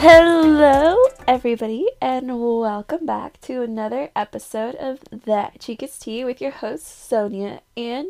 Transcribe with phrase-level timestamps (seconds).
[0.00, 0.96] Hello,
[1.26, 7.62] everybody, and welcome back to another episode of That Chicas Tea with your hosts Sonia
[7.76, 8.06] and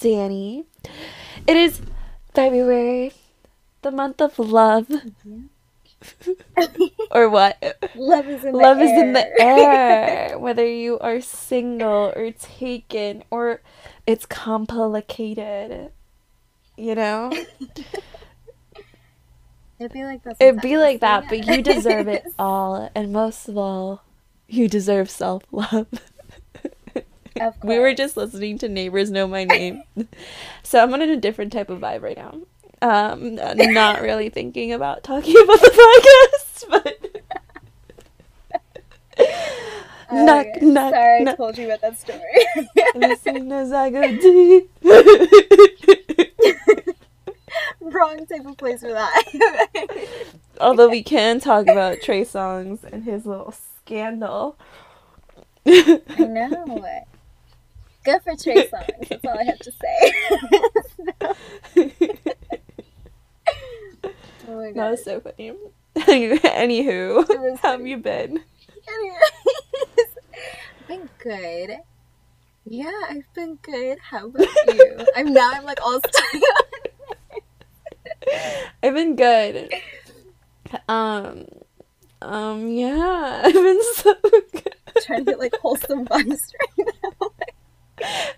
[0.00, 0.64] Danny.
[1.46, 1.80] It is
[2.34, 3.12] February,
[3.82, 4.88] the month of love.
[4.88, 5.44] Mm-hmm.
[7.12, 7.56] or what?
[7.94, 8.84] Love is in the love air.
[8.84, 10.38] is in the air.
[10.40, 13.60] Whether you are single or taken or
[14.08, 15.92] it's complicated.
[16.76, 17.32] You know?
[19.78, 20.36] It'd be like that.
[20.40, 22.90] It'd be like that, but you deserve it all.
[22.94, 24.02] And most of all,
[24.48, 25.86] you deserve self love.
[27.62, 29.84] We were just listening to Neighbors Know My Name.
[30.64, 32.34] so I'm on a different type of vibe right now.
[32.82, 37.22] Um, not really thinking about talking about the podcast, but.
[40.10, 42.20] Oh, knock, knock, Sorry, I told you about that story.
[42.94, 44.70] Listen as I go deep.
[47.80, 49.22] Wrong type of place for that.
[50.60, 54.56] Although we can talk about Trey Songz and his little scandal.
[55.66, 57.04] I know.
[58.04, 59.08] Good for Trey Songz.
[59.08, 60.12] That's all I have to say.
[64.04, 64.74] oh my God.
[64.74, 65.52] That was so funny.
[65.96, 68.42] Anywho, how have you been?
[68.88, 69.22] Anyways,
[70.80, 71.76] I've been good.
[72.64, 73.98] Yeah, I've been good.
[74.00, 75.06] How about you?
[75.16, 75.50] I'm now.
[75.54, 76.42] I'm like all stuck.
[78.82, 79.72] I've been good.
[80.88, 81.44] Um,
[82.22, 84.74] um, yeah, I've been so good.
[85.06, 86.88] trying to get like wholesome vibes right
[87.20, 87.30] now.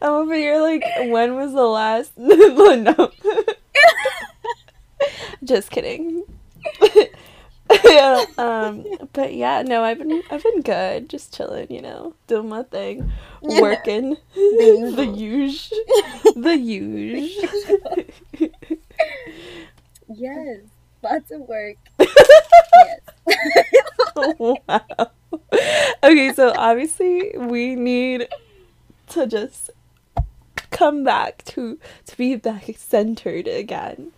[0.02, 2.12] I'm over here like, when was the last?
[2.16, 3.10] no,
[5.44, 6.22] just kidding.
[7.84, 12.48] yeah, um, but yeah, no, I've been I've been good, just chilling, you know, doing
[12.48, 13.10] my thing,
[13.42, 13.60] Yeah.
[13.60, 15.14] working, The usual.
[15.14, 15.70] huge,
[16.36, 18.50] the huge.
[20.12, 20.60] Yes,
[21.02, 21.76] lots of work.
[21.98, 23.00] yes.
[24.38, 24.80] wow.
[26.02, 28.26] Okay, so obviously we need
[29.08, 29.70] to just
[30.70, 34.12] come back to to be back centered again.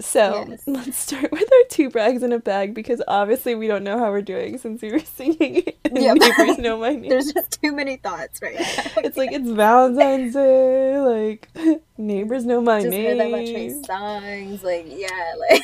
[0.00, 0.62] So Yes.
[0.66, 4.10] let's start with our two brags in a bag because obviously we don't know how
[4.10, 5.62] we're doing since we were singing
[5.92, 6.16] Yep.
[6.16, 7.08] Neighbors know my name.
[7.08, 9.02] There's just too many thoughts right now.
[9.04, 11.48] It's like it's Valentine's Day, like
[11.96, 13.18] neighbors know my just name.
[13.18, 15.62] heard that about songs, like yeah, like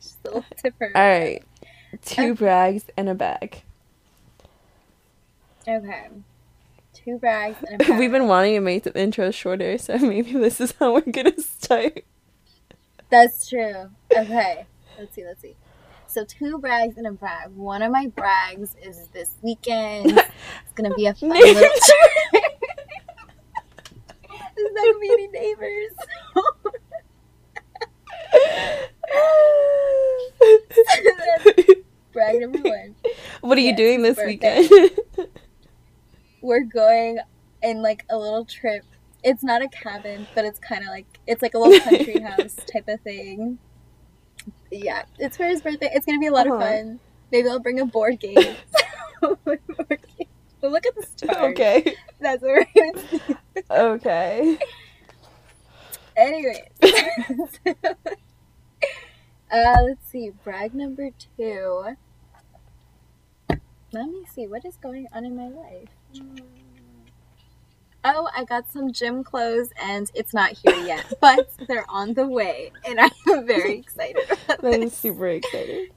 [0.00, 0.90] just a little tipper.
[0.94, 1.42] All right,
[2.04, 3.62] two brags and a bag.
[5.66, 6.08] Okay.
[6.94, 7.98] Two bags and a bag.
[7.98, 11.38] We've been wanting to make the intro shorter, so maybe this is how we're gonna
[11.38, 12.04] start.
[13.10, 13.90] That's true.
[14.16, 14.66] Okay.
[14.98, 15.24] Let's see.
[15.24, 15.56] Let's see.
[16.06, 17.50] So two brags and a brag.
[17.50, 20.12] One of my brags is this weekend.
[20.18, 21.54] It's gonna be a fun Neighbors.
[21.54, 22.32] little trip.
[24.56, 25.92] There's not gonna be any neighbors.
[32.12, 32.94] brag number one.
[33.40, 34.60] what are you Yes, doing this birthday.
[34.68, 35.28] weekend?
[36.40, 37.18] We're going
[37.62, 38.84] in like a little trip.
[39.28, 42.56] It's not a cabin, but it's kind of like it's like a little country house
[42.72, 43.58] type of thing.
[44.70, 45.90] Yeah, it's for his birthday.
[45.94, 46.62] It's gonna be a lot of Uh-huh.
[46.66, 47.00] fun.
[47.30, 48.56] Maybe I'll bring a board game.
[49.20, 50.28] Board game.
[50.60, 51.36] But look at the stars.
[51.52, 51.94] okay.
[52.20, 53.36] That's what we're gonna do.
[53.70, 54.58] Okay.
[56.16, 56.62] Anyways.
[59.52, 60.30] uh, let's see.
[60.42, 61.84] Brag number two.
[63.92, 64.46] Let me see.
[64.46, 65.88] What is going on in my life?
[68.10, 72.26] Oh, I got some gym clothes and it's not here yet, but they're on the
[72.26, 74.98] way, and I am very excited about That is this.
[74.98, 75.88] super exciting.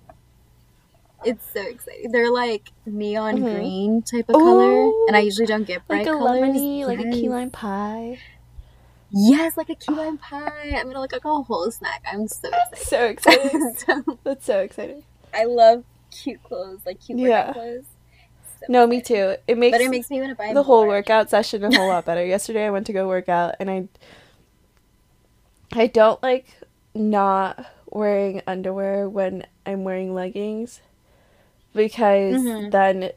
[1.23, 2.11] It's so exciting.
[2.11, 3.49] They're like neon Mhm.
[3.49, 6.41] green type of color, and I usually don't get bright Like a colors.
[6.41, 8.17] lemony, like a key lime pie.
[9.11, 10.73] Yes, like a key lime pie.
[10.75, 12.01] I'm gonna look like a whole snack.
[12.11, 12.88] I'm so excited.
[12.88, 13.79] So excited.
[13.85, 15.03] so, That's so exciting.
[15.33, 15.83] I love
[16.23, 17.53] cute clothes, like cute Yeah.
[17.53, 17.85] clothes.
[18.69, 19.35] No, me too.
[19.47, 20.95] It makes, But it makes me want to buy the whole more.
[20.95, 22.25] workout session a whole lot better.
[22.35, 23.87] Yesterday I went to go work out and I
[25.73, 26.47] I don't like
[26.93, 30.81] not wearing underwear when I'm wearing leggings
[31.73, 32.72] because Mhm.
[32.72, 33.11] then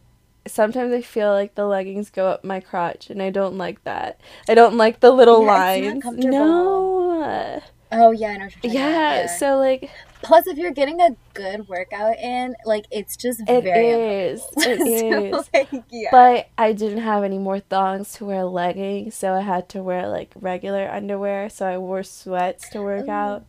[0.46, 4.20] sometimes I feel like the leggings go up my crotch and I don't like that.
[4.48, 6.04] I don't like the little Yeah, lines.
[6.12, 7.60] No.
[7.92, 8.48] Oh yeah, I know.
[8.62, 9.30] Yeah, about.
[9.30, 9.90] so like
[10.24, 14.42] Plus, if you're getting a good workout in, like it's just it very is.
[14.56, 15.38] It uncomfortable.
[15.40, 15.50] is.
[15.54, 16.08] like, yeah.
[16.10, 20.08] But I didn't have any more thongs to wear leggings, so I had to wear
[20.08, 21.48] like regular underwear.
[21.50, 23.10] So I wore sweats to work Ooh.
[23.10, 23.44] out.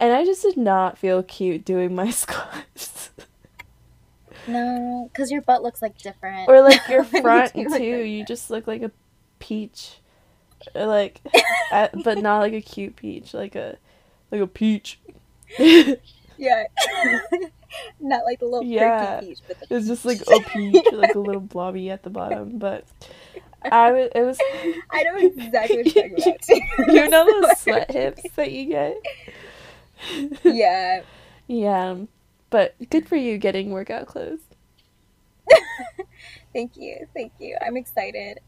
[0.00, 3.10] And I just did not feel cute doing my squats.
[4.46, 6.48] no, because your butt looks like different.
[6.48, 7.68] or like your when you front too.
[7.68, 8.90] like You just look like a
[9.38, 10.00] peach.
[10.74, 11.20] Or like
[12.02, 13.76] but not like a cute peach, like a
[14.30, 14.98] like a peach.
[16.36, 16.64] Yeah.
[18.00, 19.18] Not like the little Yeah.
[19.18, 22.58] peach, but the It's just like a peach, like a little blobby at the bottom.
[22.58, 22.86] But
[23.70, 24.42] I was, it was,
[24.90, 26.38] I know exactly what you're talking about.
[26.86, 28.96] you know those sweat hips that you get.
[30.44, 31.02] yeah.
[31.46, 31.96] Yeah,
[32.50, 34.40] but good for you getting workout clothes.
[36.52, 37.06] Thank you.
[37.14, 37.56] Thank you.
[37.64, 38.38] I'm excited.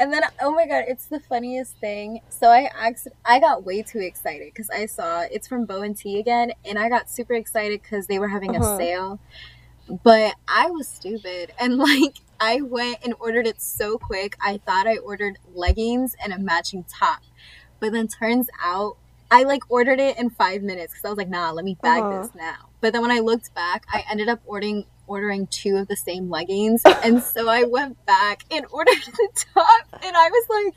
[0.00, 2.20] And then oh my god, it's the funniest thing.
[2.28, 5.96] So I acc- I got way too excited cuz I saw it's from Bo and
[5.96, 8.62] Tee again and I got super excited cuz they were having Uh-huh.
[8.64, 9.20] a sale.
[10.04, 14.36] But I was stupid and like I went and ordered it so quick.
[14.40, 17.22] I thought I ordered leggings and a matching top.
[17.80, 18.98] But then turns out
[19.30, 22.04] I like ordered it in 5 minutes cuz I was like, "Nah, let me bag
[22.04, 22.10] Uh-huh.
[22.10, 25.88] this now." But then when I looked back, I ended up ordering ordering two of
[25.88, 26.82] the same leggings.
[27.02, 29.86] And so I went back and ordered the top.
[30.04, 30.74] And I was like,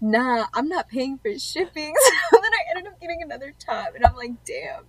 [0.00, 1.94] nah, I'm not paying for shipping.
[2.30, 3.94] So then I ended up getting another top.
[3.94, 4.84] And I'm like, damn.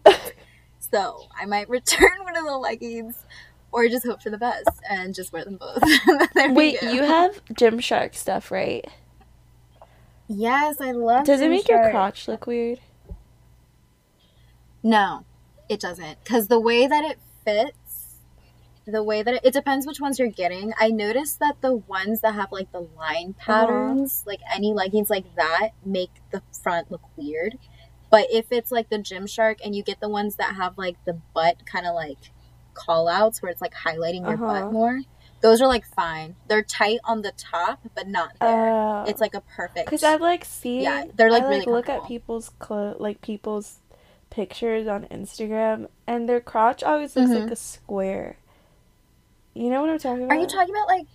[0.80, 3.25] So I might return one of the leggings
[3.72, 5.81] or just hope for the best and just wear them both.
[6.36, 8.86] Wait, you have Gymshark stuff, right?
[10.28, 12.80] Yes, I love Does it make your crotch look weird?
[14.84, 15.25] No,
[15.71, 16.23] it doesn't.
[16.23, 18.18] Because the way that it fits,
[18.85, 20.73] the way that it, it depends which ones you're getting.
[20.79, 25.35] I noticed that the ones that have like the line patterns, like any leggings like
[25.35, 27.57] that, make the front look weird.
[28.09, 31.19] But if it's like the Gymshark and you get the ones that have like the
[31.33, 32.17] butt kind of like
[32.74, 34.63] call outs where it's like highlighting your Uh-huh.
[34.63, 35.01] butt more,
[35.41, 36.35] those are like fine.
[36.47, 38.74] They're tight on the top, but not there.
[38.75, 39.85] Uh, it's like a perfect.
[39.85, 43.21] Because I've like seen, Yeah, they're, like, I like really look at people's clo- like
[43.21, 43.77] people's
[44.31, 47.42] pictures on Instagram, and their crotch always looks Mhm.
[47.44, 48.38] like a square.
[49.54, 50.36] You know what I'm talking about?
[50.36, 51.06] Are you talking about like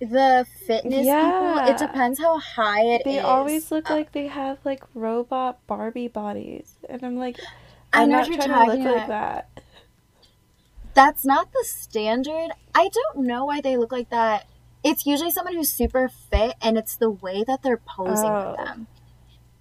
[0.00, 1.04] the fitness people?
[1.06, 1.68] Yeah.
[1.70, 3.04] It depends how high it is.
[3.14, 7.40] They always look Uh, like they have like robot Barbie bodies, and I'm like,
[7.92, 9.48] I I'm know not what trying to look like that.
[10.94, 12.50] That's not the standard.
[12.74, 14.46] I don't know why they look like that.
[14.84, 18.50] It's usually someone who's super fit, and it's the way that they're posing Oh.
[18.50, 18.86] with them.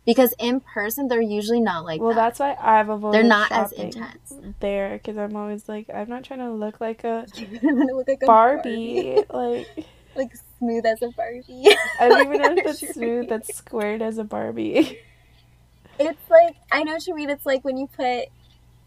[0.08, 2.16] Because in person, they're usually not like Well, that.
[2.16, 3.14] that's why I've avoided.
[3.14, 4.34] They're not as intense.
[4.62, 7.26] there because I'm always like, I'm not trying to look like a
[7.62, 9.18] look like a Barbie.
[9.30, 9.68] like,
[10.16, 11.76] like smooth as a Barbie.
[12.00, 13.28] I don't even know if that's smooth.
[13.28, 14.98] That's squared as a Barbie.
[16.00, 17.30] It's like I know what you mean.
[17.30, 18.28] It's like when you put.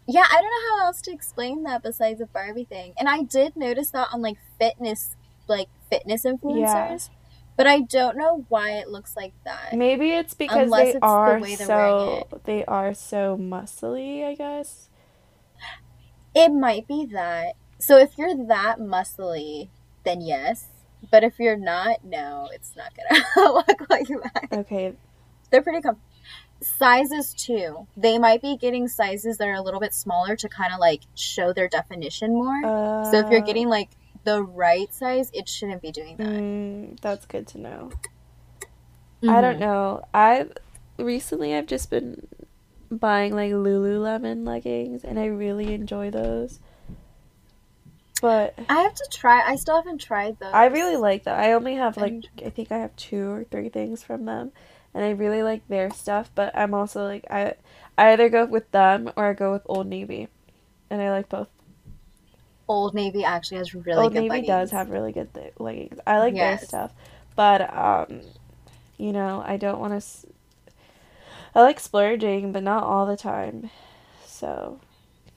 [0.07, 2.93] Yeah, I don't know how else to explain that besides a Barbie thing.
[2.97, 5.15] And I did notice that on like fitness,
[5.47, 7.09] like fitness influencers.
[7.57, 9.73] But I don't know why it looks like that.
[9.73, 14.25] Maybe it's because Unless they it's the are way they're so they are so muscly.
[14.25, 14.89] I guess.
[16.33, 17.55] It might be that.
[17.77, 19.69] So if you're that muscly,
[20.03, 20.67] then yes.
[21.09, 24.47] But if you're not, no, it's not gonna look like that.
[24.51, 24.93] Okay.
[25.49, 26.07] They're pretty comfortable.
[26.61, 27.87] Sizes too.
[27.97, 31.01] They might be getting sizes that are a little bit smaller to kind of like
[31.15, 32.61] show their definition more.
[32.63, 33.89] Uh, so if you're getting like
[34.23, 36.27] the right size, it shouldn't be doing that.
[36.27, 37.91] mm, that's good to know.
[39.27, 39.59] I don't Mhm.
[39.59, 40.03] know.
[40.13, 40.47] I
[40.97, 42.27] recently I've just been
[42.89, 46.59] buying like Lululemon leggings, and I really enjoy those.
[48.21, 49.41] But I have to try.
[49.41, 50.53] I still haven't tried those.
[50.53, 51.39] I really like that.
[51.39, 54.51] I only have like I think I have two or three things from them,
[54.93, 56.29] and I really like their stuff.
[56.35, 57.55] But I'm also like I
[57.97, 60.27] I either go with them or I go with Old Navy,
[60.89, 61.49] and I like both.
[62.67, 64.01] Old Navy actually has really.
[64.03, 64.47] Old Navy leggings.
[64.47, 65.99] does have really good th- leggings.
[66.07, 66.67] I like their Yes.
[66.67, 66.91] stuff,
[67.35, 68.21] but um,
[68.97, 69.97] you know I don't want to.
[69.97, 70.25] S-
[71.53, 73.69] I like splurging, but not all the time.
[74.25, 74.79] So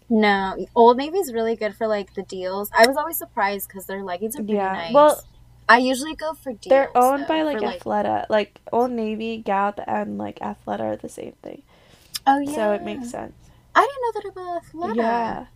[0.08, 2.70] No, Old Navy's really good for like the deals.
[2.76, 4.92] I was always surprised because their leggings are pretty Yeah, nice.
[4.94, 5.22] well,
[5.68, 6.68] I usually go for deals.
[6.68, 10.96] they're owned though, by like for, Athleta, like Old Navy, Gap, and like Athleta are
[10.96, 11.62] the same thing.
[12.26, 12.54] Oh yeah.
[12.54, 13.34] So it makes sense.
[13.74, 14.96] I didn't know that about Athleta.
[14.96, 15.46] Yeah.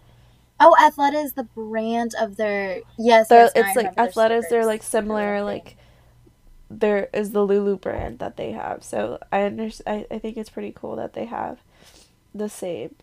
[0.61, 2.81] Oh, Athleta is the brand of their.
[2.99, 5.77] Yes, yes, it's like remember their they're like similar like
[6.71, 8.85] there is the Lulu brand that they have.
[8.85, 11.61] So I understand I, I think it's pretty cool that they have
[12.35, 12.95] the same.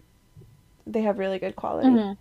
[0.87, 2.03] They have really good quality.
[2.03, 2.17] Mhm.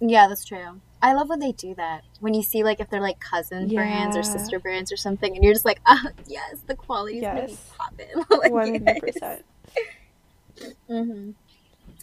[0.00, 0.80] Yeah, that's true.
[1.02, 2.04] I love when they do that.
[2.20, 5.44] When you see like if they're like cousin brands or sister brands or something, and
[5.44, 8.24] you're just like, oh yes, the quality's gonna be popping.
[8.52, 9.44] One hundred percent.
[10.88, 11.30] hmm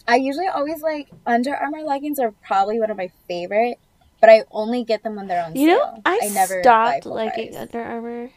[0.06, 3.78] I usually always like Under Armour leggings are probably one of my favorite,
[4.20, 5.78] but I only get them when they're on You sale.
[5.78, 7.60] know, I, never buy stopped liking price.
[7.62, 8.30] Under Armour.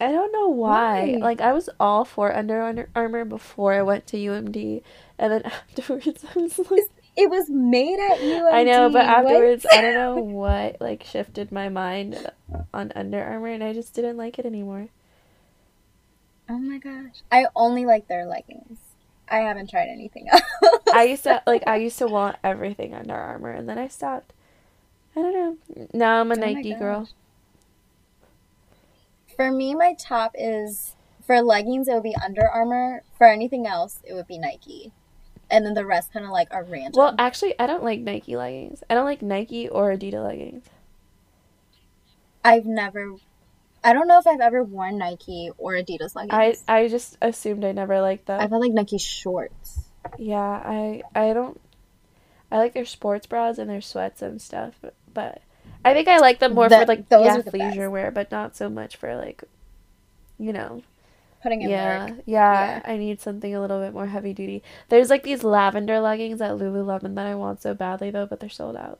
[0.00, 1.12] I don't know why.
[1.14, 1.18] Why?
[1.20, 4.82] Like I was all for Under Under Armour before I went to UMD,
[5.18, 8.52] and then afterwards I was like, It was made at UMD.
[8.52, 12.30] I know, but afterwards I don't know what like shifted my mind
[12.74, 14.88] on Under Armour, and I just didn't like it anymore.
[16.48, 17.22] Oh my gosh.
[17.32, 18.78] I only like their leggings.
[19.28, 20.42] I haven't tried anything else.
[20.92, 24.32] I used to like I used to want everything Under Armour, and then I stopped.
[25.14, 25.88] I don't know.
[25.92, 27.08] Now I'm a Oh Nike girl.
[29.34, 30.94] For me, my top is
[31.26, 31.88] for leggings.
[31.88, 33.02] It would be Under Armour.
[33.18, 34.92] For anything else, it would be Nike,
[35.50, 36.92] and then the rest kind of like are random.
[36.94, 38.82] Well, actually, I don't like Nike leggings.
[38.88, 40.64] I don't like Nike or Adidas leggings.
[42.44, 43.16] I've never.
[43.86, 46.64] I don't know if I've ever worn Nike or Adidas leggings.
[46.68, 48.40] I I just assumed I never liked them.
[48.40, 49.88] I've had like Nike shorts.
[50.18, 51.60] Yeah, I I don't.
[52.50, 55.42] I like their sports bras and their sweats and stuff, but, but
[55.84, 58.68] I think I like them more for like those yeah leisure wear, but not so
[58.68, 59.42] much for like,
[60.38, 60.82] you know.
[61.42, 62.22] Putting in Yeah, work.
[62.26, 64.62] yeah, I need something a little bit more heavy duty.
[64.88, 68.48] There's like these lavender leggings at Lululemon that I want so badly though, but they're
[68.48, 68.98] sold out.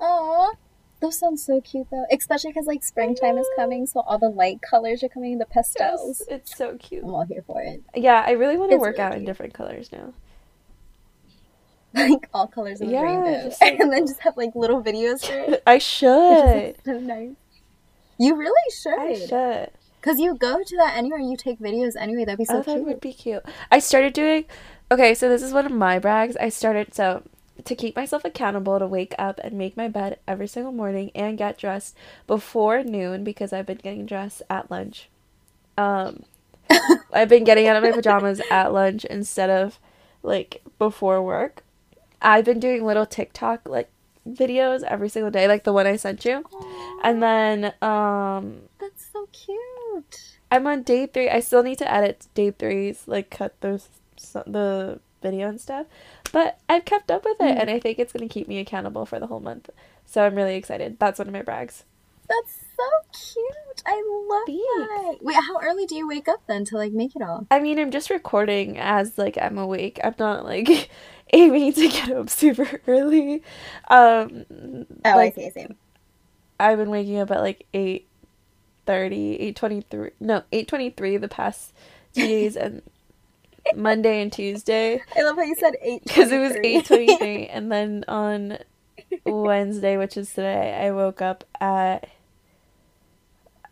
[0.00, 0.52] Aw,
[1.00, 2.04] those sound so cute though.
[2.12, 6.22] Especially because like springtime is coming, so all the light colors are coming, the pastels.
[6.28, 7.04] It's so cute.
[7.04, 7.82] I'm all here for it.
[7.94, 10.12] Yeah, I really want to work really out in different colors now.
[11.92, 14.80] Like all colors of the Yeah, rainbow, just, like- and then just have like little
[14.82, 15.62] videos for it.
[15.66, 16.76] I should.
[16.84, 17.30] so nice.
[18.16, 18.98] You really should.
[18.98, 19.70] I should.
[20.00, 22.24] Cause you go to that anywhere, you take videos anyway.
[22.24, 23.42] That'd be so oh, that would be cute.
[23.72, 24.44] I started doing.
[24.90, 26.36] Okay, so this is one of my brags.
[26.36, 27.22] I started so
[27.64, 31.38] to keep myself accountable to wake up and make my bed every single morning and
[31.38, 35.08] get dressed before noon because I've been getting dressed at lunch.
[35.76, 36.24] Um,
[37.12, 39.78] I've been getting out of my pajamas at lunch instead of
[40.22, 41.62] like before work.
[42.22, 43.88] I've been doing little TikTok like
[44.28, 46.44] videos every single day, like the one I sent you,
[47.02, 50.38] and then um That's so cute.
[50.50, 51.28] I'm on day three.
[51.28, 53.88] I still need to edit day threes, like cut those
[54.46, 55.86] the video and stuff.
[56.32, 57.60] But I've kept up with it, Mm.
[57.60, 59.70] and I think it's gonna keep me accountable for the whole month.
[60.06, 60.98] So I'm really excited.
[60.98, 61.84] That's one of my brags.
[62.28, 63.82] That's so cute.
[63.86, 65.18] I love that.
[65.24, 67.46] Wait, how early do you wake up then to like make it all?
[67.50, 69.98] I mean, I'm just recording as like I'm awake.
[70.04, 70.90] I'm not like
[71.32, 73.42] aiming to get up super early.
[73.88, 74.44] Um,
[75.04, 75.50] Oh, like I see.
[75.50, 75.66] See.
[76.60, 78.06] I've been waking up at like eight
[78.86, 80.10] thirty, eight twenty three.
[80.20, 81.72] No, eight twenty three the past
[82.14, 82.82] two days and
[83.76, 85.02] Monday and Tuesday.
[85.16, 86.02] I love how you said eight.
[86.06, 88.58] because it was 8.23 and then on
[89.24, 92.08] wednesday which is today i woke up at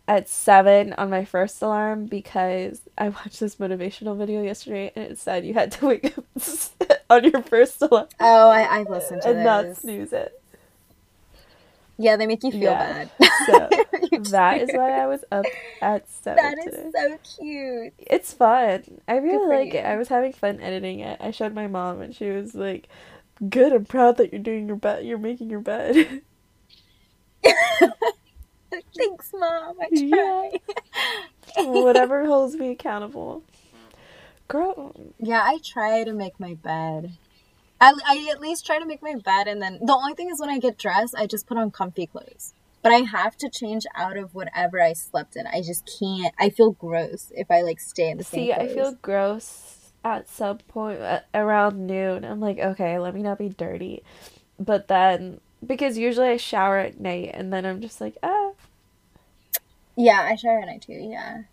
[0.07, 5.19] at 7 on my first alarm because i watched this motivational video yesterday and it
[5.19, 6.25] said you had to wake up
[7.09, 9.35] on your first alarm oh, I, I've listened to it.
[9.35, 10.33] and not snooze it
[11.97, 12.75] Yeah, they make you feel Yeah.
[12.75, 13.11] bad.
[13.45, 13.69] So,
[14.31, 15.45] that is why i was up
[15.81, 17.93] at 7 That is today so cute.
[17.97, 21.67] it's fun i really like it i was having fun editing it i showed my
[21.67, 22.87] mom and she was like
[23.49, 25.95] good i'm proud that you're doing your bed you're making your bed
[28.97, 29.75] Thanks, mom.
[29.81, 30.49] I Yeah.
[31.55, 31.63] try.
[31.65, 33.43] whatever holds me accountable.
[34.47, 37.17] Girl, Yeah, I try to make my bed.
[37.81, 40.39] I, I at least try to make my bed, and then the only thing is
[40.39, 42.53] when I get dressed, I just put on comfy clothes.
[42.81, 45.45] But I have to change out of whatever I slept in.
[45.47, 46.33] I just can't.
[46.39, 50.29] I feel gross if I like stay in the same see, I feel gross at
[50.29, 52.23] some point uh, around noon.
[52.23, 54.03] I'm like, okay, let me not be dirty.
[54.57, 58.51] But then, because usually I shower at night, and then I'm just like, ah.
[59.95, 60.93] Yeah, I shower at night too.
[60.93, 61.43] Yeah.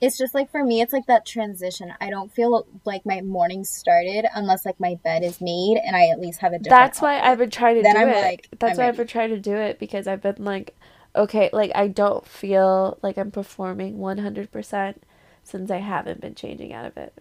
[0.00, 1.94] It's just like for me, it's like that transition.
[2.00, 6.08] I don't feel like my morning started unless like my bed is made and I
[6.08, 6.92] at least have a different.
[6.92, 7.30] That's why outfit.
[7.30, 8.16] I've been trying to Then do I'm it.
[8.20, 10.74] like, That's I'm why I've been trying to do it because I've been like,
[11.14, 15.04] okay, like I don't feel like I'm performing 100%
[15.42, 17.14] since I haven't been changing out of it.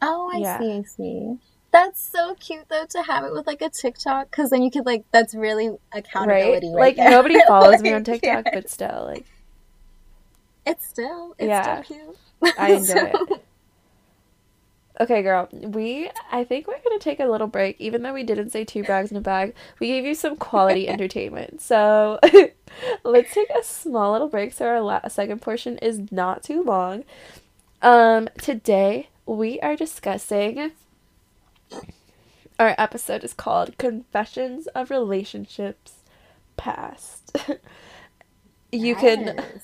[0.00, 0.44] Oh, I Yeah.
[0.44, 0.70] see.
[0.72, 1.38] I see.
[1.72, 4.84] That's so cute though to have it with like a TikTok because then you could
[4.84, 6.68] like that's really accountability.
[6.68, 7.06] Right, like there.
[7.06, 9.26] nobody follows me on TikTok, but still, like
[10.66, 11.82] it's still it's Yeah.
[11.82, 11.96] still
[12.42, 12.56] cute.
[12.58, 13.44] I enjoy So- it.
[15.00, 15.48] Okay, girl.
[15.52, 18.84] We I think we're gonna take a little break, even though we didn't say two
[18.84, 19.54] bags in a bag.
[19.80, 22.20] We gave you some quality entertainment, so
[23.04, 27.04] let's take a small little break so our la- second portion is not too long.
[27.80, 30.72] Um, today we are discussing.
[32.60, 35.94] Our episode is called "Confessions of Relationships
[36.58, 37.34] Past."
[38.70, 39.62] you can Yes.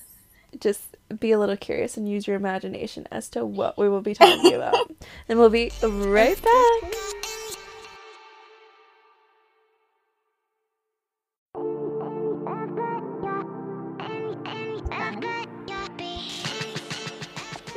[0.59, 4.13] Just be a little curious and use your imagination as to what we will be
[4.13, 4.91] talking about.
[5.29, 6.93] and we'll be right back.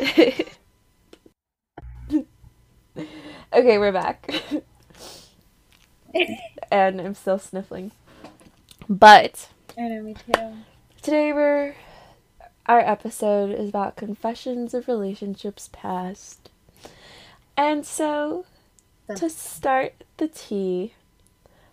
[3.53, 4.29] okay, we're back.
[6.71, 7.93] and I'm still sniffling.
[8.89, 9.49] But
[9.79, 10.53] I know, me too.
[11.01, 11.75] today we're
[12.66, 16.50] our episode is about confessions of relationships past.
[17.57, 18.47] And so,
[19.14, 20.95] to start the tea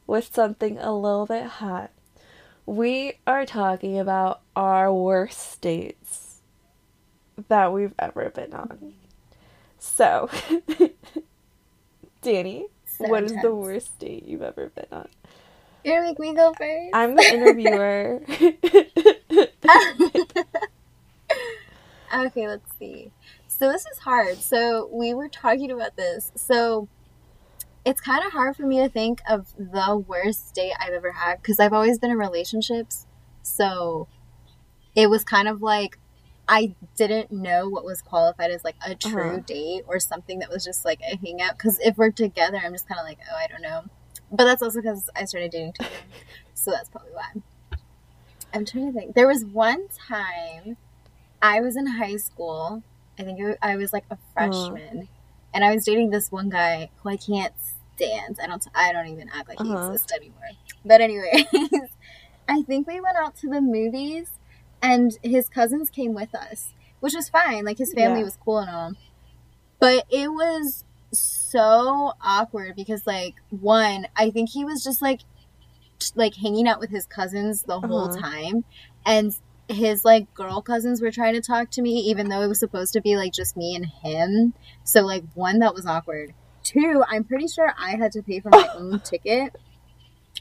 [0.08, 1.92] with something a little bit hot,
[2.66, 6.42] we are talking about our worst dates
[7.48, 8.94] that we've ever been on.
[9.78, 10.30] So,
[12.22, 15.08] Danny, So what is the worst date you've ever been on?
[15.84, 16.90] You're gonna make me go first.
[16.94, 18.22] I'm the interviewer.
[22.14, 23.12] okay, let's see.
[23.48, 24.38] So this is hard.
[24.38, 26.32] So we were talking about this.
[26.36, 26.88] So
[27.86, 31.42] it's kind of hard for me to think of the worst date I've ever had
[31.42, 33.06] because I've always been in relationships.
[33.42, 34.08] So
[34.96, 35.98] it was kind of like
[36.48, 39.40] I didn't know what was qualified as like a true Uh-huh.
[39.46, 41.58] date or something that was just like a hangout.
[41.58, 43.84] Because if we're together, I'm just kind of like, oh, I don't know.
[44.32, 45.86] But that's also because I started dating too.
[46.56, 47.78] So that's probably why.
[48.54, 49.16] I'm trying to think.
[49.16, 50.76] There was one time
[51.42, 52.84] I was in high school.
[53.18, 55.10] I think I was like a freshman,
[55.54, 57.54] and I was dating this one guy who I can't
[57.96, 58.38] stand.
[58.42, 58.66] I don't.
[58.76, 59.94] I don't even act like he Uh-huh.
[59.94, 60.40] exists anymore.
[60.86, 61.46] But anyway,
[62.48, 64.32] I think we went out to the movies,
[64.82, 67.66] and his cousins came with us, which was fine.
[67.66, 68.26] Like his family Yeah.
[68.26, 68.94] was cool and all,
[69.80, 75.22] but it was so awkward because like one, I think he was just like
[76.16, 78.18] like hanging out with his cousins the whole Uh-huh.
[78.22, 78.64] time
[79.06, 79.34] and
[79.70, 82.94] his like girl cousins were trying to talk to me even though it was supposed
[82.94, 84.54] to be like just me and him.
[84.84, 86.34] So like one that was awkward.
[86.64, 89.56] Two i'm pretty sure i had to pay for my own ticket.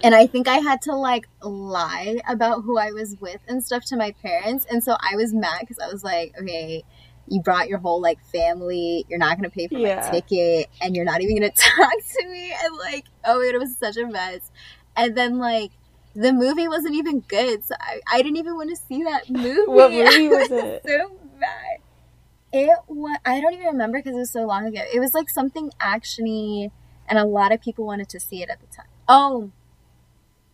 [0.02, 3.84] And i think i had to like lie about who i was with and stuff
[3.86, 4.66] to my parents.
[4.70, 6.84] And so i was mad because i was like okay
[7.30, 9.04] you brought your whole like family.
[9.10, 9.96] You're not gonna pay for Yeah.
[10.00, 12.52] my ticket and you're not even gonna talk to me.
[12.64, 14.50] And like oh it was such a mess.
[14.96, 15.70] And then like
[16.14, 19.62] the movie wasn't even good, so I, I didn't even want to see that movie.
[19.66, 20.82] What movie was it?
[20.86, 21.10] So
[21.40, 21.78] bad.
[22.52, 24.82] It was I don't even remember because it was so long ago.
[24.92, 26.70] It was like something actiony,
[27.08, 28.86] and a lot of people wanted to see it at the time.
[29.08, 29.50] Oh,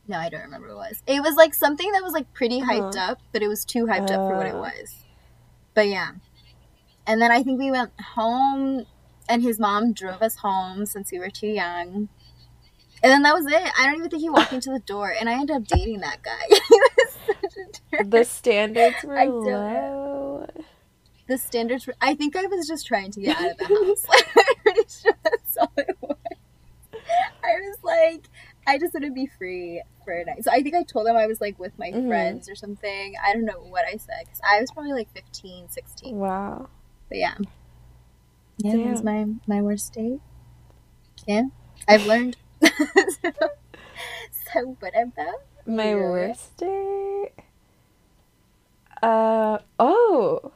[0.07, 1.03] no, I don't remember what it was.
[1.07, 3.12] It was like something that was like pretty hyped Uh-huh.
[3.12, 4.59] up, but it was too hyped up for what it Uh.
[4.59, 5.05] was.
[5.75, 6.12] But yeah,
[7.07, 8.87] and then I think we went home,
[9.29, 12.09] and his mom drove us home since we were too young.
[13.05, 13.71] And then that was it.
[13.79, 16.23] I don't even think he walked into the door, and I ended up dating that
[16.23, 16.40] guy.
[16.49, 18.11] he was such a jerk.
[18.11, 20.47] the standards were I low.
[21.29, 24.05] the standards were, I think I was just trying to get out of the house.
[24.09, 26.17] Like, I'm pretty sure that's all it was.
[27.45, 28.25] I was like,
[28.67, 30.43] I just want to be free for a night.
[30.43, 32.09] So I think I told him I was like with my Mhm.
[32.09, 33.14] friends or something.
[33.23, 36.17] I don't know what I said because I was probably like 15, 16.
[36.17, 36.69] Wow.
[37.11, 37.35] But yeah.
[38.57, 40.21] Yeah, that was my, my worst date.
[41.27, 41.43] Yeah,
[41.87, 42.37] I've learned.
[43.22, 43.50] so,
[44.53, 45.96] so what about My you?
[45.96, 47.33] worst date?
[49.03, 50.53] Uh, oh.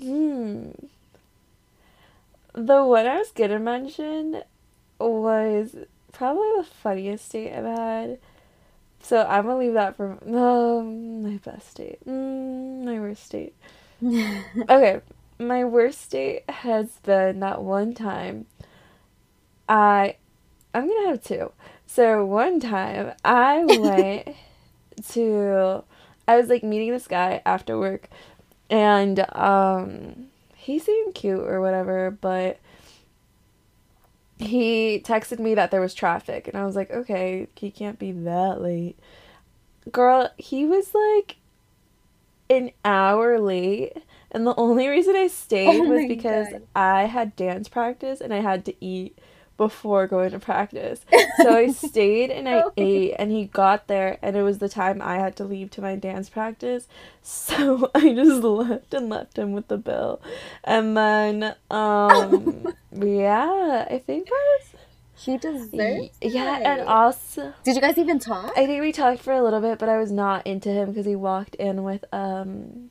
[0.00, 0.70] Hmm.
[2.54, 4.42] The one I was gonna mention
[4.98, 5.76] was
[6.12, 8.18] probably the funniest date I've had.
[9.02, 12.00] So I'm gonna leave that for um, my best date.
[12.06, 13.54] Mm, my worst date.
[14.68, 15.00] Okay,
[15.38, 18.46] my worst date has been that one time
[19.68, 20.16] I
[20.76, 21.52] I'm gonna have two.
[21.86, 24.28] So one time I went
[25.10, 25.84] to
[26.28, 28.08] I was like meeting this guy after work
[28.70, 32.58] and um he seemed cute or whatever, but
[34.38, 38.12] he texted me that there was traffic and I was like, okay, he can't be
[38.12, 38.98] that late.
[39.92, 41.36] Girl, he was like
[42.50, 43.94] an hour late
[44.30, 46.62] and the only reason I stayed Oh was because God.
[46.74, 49.18] I had dance practice and I had to eat
[49.56, 51.04] before going to practice.
[51.42, 55.02] So I stayed and I ate and he got there and it was the time
[55.02, 56.88] I had to leave to my dance practice.
[57.22, 60.20] So I just left and left him with the bill.
[60.64, 64.80] And then um yeah, I think that
[65.16, 66.66] he deserves yeah, it.
[66.66, 68.52] and also Did you guys even talk?
[68.56, 71.06] I think we talked for a little bit, but I was not into him because
[71.06, 72.90] he walked in with um,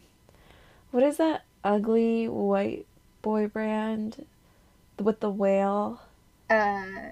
[0.92, 2.86] what is that ugly white
[3.22, 4.26] boy brand
[5.00, 6.02] with the whale?
[6.50, 7.12] Uh,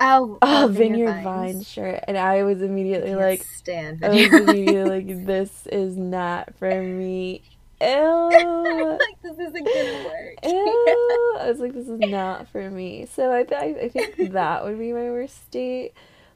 [0.00, 1.24] oh, Oh, Vineyard Vines.
[1.24, 5.96] Vine shirt, and I was immediately Can't like, stand I was immediately like, this is
[5.96, 7.42] not for me.
[7.80, 8.98] Ew.
[8.98, 10.38] like this isn't gonna work.
[10.42, 10.50] Ew.
[11.40, 13.06] I was like, this is not for me.
[13.06, 15.92] So I, th- I think that would be my worst date.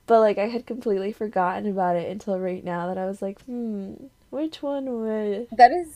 [0.07, 3.40] But like, I had completely forgotten about it until right now that I was like,
[3.42, 3.94] hmm,
[4.31, 5.49] which one would?
[5.53, 5.94] That is.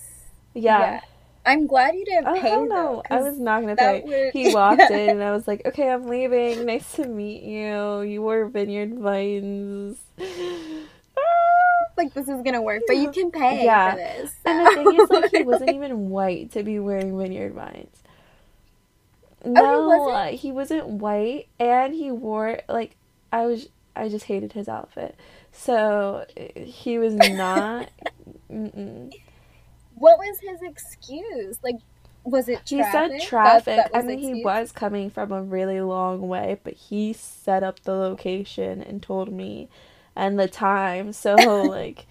[0.55, 1.01] Yeah.
[1.45, 2.41] I'm glad you didn't Oh pay.
[2.41, 3.03] hell though, no!
[3.11, 4.03] I was not gonna pay.
[4.07, 6.67] would- He walked in and I was like, okay, I'm leaving.
[6.67, 8.03] Nice to meet you.
[8.03, 9.99] You wore Vineyard Vines.
[11.97, 13.91] like this is gonna work, but you can pay Yeah.
[13.91, 14.35] for this.
[14.45, 17.97] And the thing is, like, he wasn't even white to be wearing Vineyard Vines.
[19.45, 20.35] No, wasn't?
[20.35, 22.95] uh, he wasn't white, and he wore like
[23.33, 23.69] I was.
[23.97, 25.17] I just hated his outfit,
[25.51, 26.25] so
[26.55, 27.91] he was not.
[30.03, 31.61] What was his excuse?
[31.63, 31.77] Like,
[32.25, 33.13] was it traffic?
[33.13, 33.77] He said traffic.
[33.77, 37.13] that I was the mean, he was coming from a really long way, but he
[37.13, 39.69] set up the location and told me
[40.17, 41.13] and the time.
[41.13, 42.07] So, like,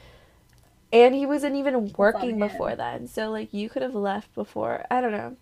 [0.93, 3.07] and he wasn't even working before then.
[3.07, 4.85] So, like, you could have left before.
[4.89, 5.35] I don't know.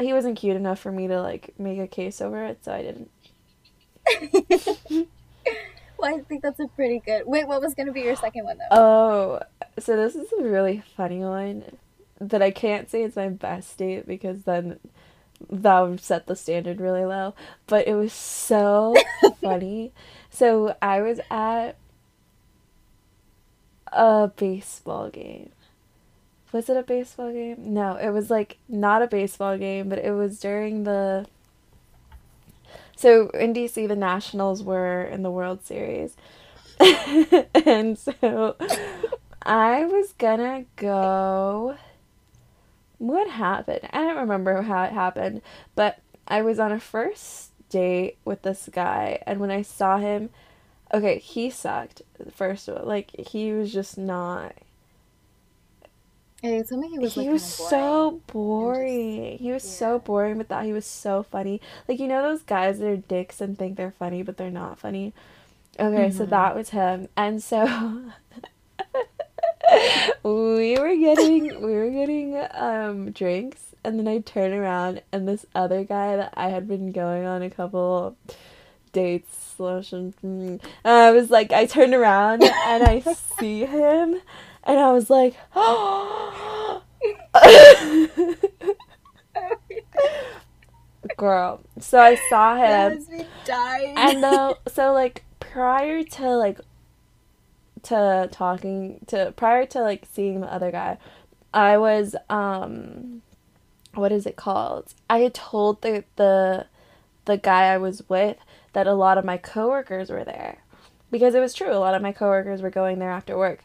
[0.00, 2.82] He wasn't cute enough for me to, like, make a case over it, so I
[2.82, 3.10] didn't.
[6.00, 7.22] Well, I think that's a pretty good.
[7.26, 8.76] Wait, what was gonna be your second one though?
[8.76, 9.40] Oh,
[9.78, 11.64] so this is a really funny one
[12.20, 14.78] that I can't say it's my best date because then
[15.50, 17.34] that would set the standard really low.
[17.66, 18.94] But it was so
[19.40, 19.92] funny.
[20.30, 21.76] So I was at
[23.92, 25.50] a baseball game.
[26.52, 27.56] Was it a baseball game?
[27.72, 31.26] No, it was like not a baseball game, but it was during the.
[33.00, 36.18] So in DC, the Nationals were in the World Series.
[37.64, 38.56] and so
[39.40, 41.78] I was gonna go.
[42.98, 43.88] What happened?
[43.90, 45.40] I don't remember how it happened,
[45.74, 50.28] but I was on a first date with this guy, and when I saw him,
[50.92, 52.02] okay, he sucked.
[52.30, 54.52] First of all, like he was just not.
[56.42, 57.14] You told me he was.
[57.14, 57.70] he was boring.
[57.70, 59.38] so boring.
[59.38, 59.70] He was yeah.
[59.70, 61.60] so boring, but that he was so funny.
[61.86, 64.78] Like you know those guys that are dicks and think they're funny, but they're not
[64.78, 65.12] funny.
[65.78, 66.30] Okay, so Mhm.
[66.30, 67.64] that was him, and so
[70.22, 75.46] we were getting we were getting um drinks, and then I turn around, and this
[75.54, 78.16] other guy that I had been going on a couple
[78.92, 83.00] dates slash, mm, I was like, I turned around and I
[83.38, 84.20] see him,
[84.64, 85.36] and I was like,
[91.16, 91.60] girl.
[91.78, 93.04] So I saw him,
[93.96, 96.60] and uh, so like prior to like
[97.82, 100.98] to talking to prior to like seeing the other guy,
[101.52, 103.22] I was um,
[103.94, 104.94] what is it called?
[105.08, 106.66] I had told the the
[107.26, 108.36] the guy I was with
[108.72, 110.58] that a lot of my coworkers were there
[111.10, 111.72] because it was true.
[111.72, 113.64] A lot of my coworkers were going there after work.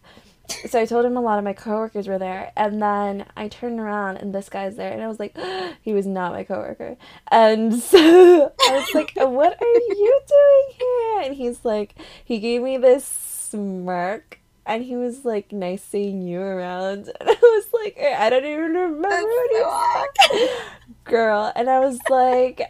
[0.68, 3.80] So I told him a lot of my coworkers were there, and then I turned
[3.80, 5.36] around and this guy's there, and I was like,
[5.82, 6.98] he was not my coworker,
[7.32, 11.22] and so I was like, what are you doing here?
[11.22, 16.42] And he's like, he gave me this smirk, and he was like, nice seeing you
[16.42, 20.58] around, and I was like, I don't even remember That's what he said,
[21.04, 22.62] girl, and I was like,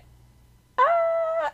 [0.77, 1.51] ah.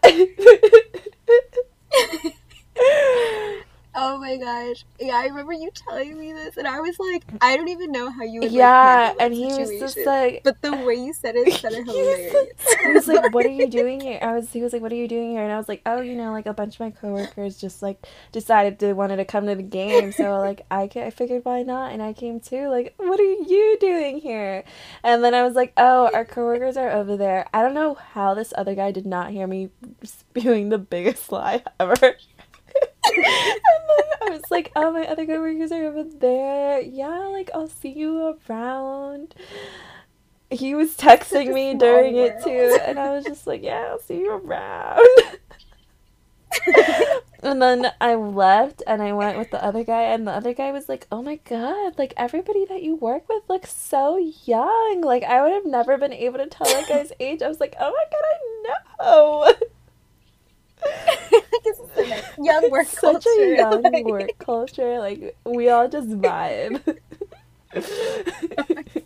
[3.96, 4.86] Oh my gosh.
[5.00, 8.10] Yeah, I remember you telling me this, and I was like, I don't even know
[8.12, 8.52] how you would.
[8.52, 12.20] yeah, and he was just like, But the way you said it sounded He was
[12.20, 12.76] hilarious.
[12.84, 14.52] he was like, "What are you doing here?" I was.
[14.52, 16.32] He was like, "What are you doing here?" And I was like, "Oh, you know,
[16.32, 19.64] like a bunch of my coworkers just like decided they wanted to come to the
[19.64, 22.70] game, so like I I figured why not, and I came too.
[22.70, 24.64] Like, what are you doing here?"
[25.04, 28.34] And then I was like, "Oh, our coworkers are over there." I don't know how
[28.34, 29.70] this other guy did not hear me
[30.04, 32.16] spewing the biggest lie ever.
[33.18, 36.82] and then I was like, "Oh, my other coworkers are over there.
[36.82, 39.36] Yeah, like I'll see you around."
[40.52, 44.20] he was texting me during it too, and I was just like, "Yeah, I'll see
[44.20, 45.00] you around."
[47.42, 50.72] and then I left, and I went with the other guy, and the other guy
[50.72, 55.02] was like, "Oh my god, like everybody that you work with looks so young.
[55.02, 57.76] Like I would have never been able to tell that guy's age." I was like,
[57.80, 58.38] "Oh my god, I
[59.04, 60.71] know." This is the next
[62.40, 63.30] young work Such culture.
[63.54, 65.00] a young like- work culture.
[65.00, 66.98] Like we all just vibe.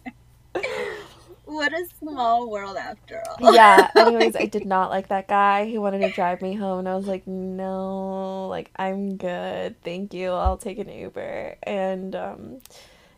[1.46, 3.54] What a small world after all.
[3.54, 6.90] yeah anyways i did not like that guy he wanted to drive me home and
[6.90, 12.62] i was like no like i'm good thank you i'll take an uber and um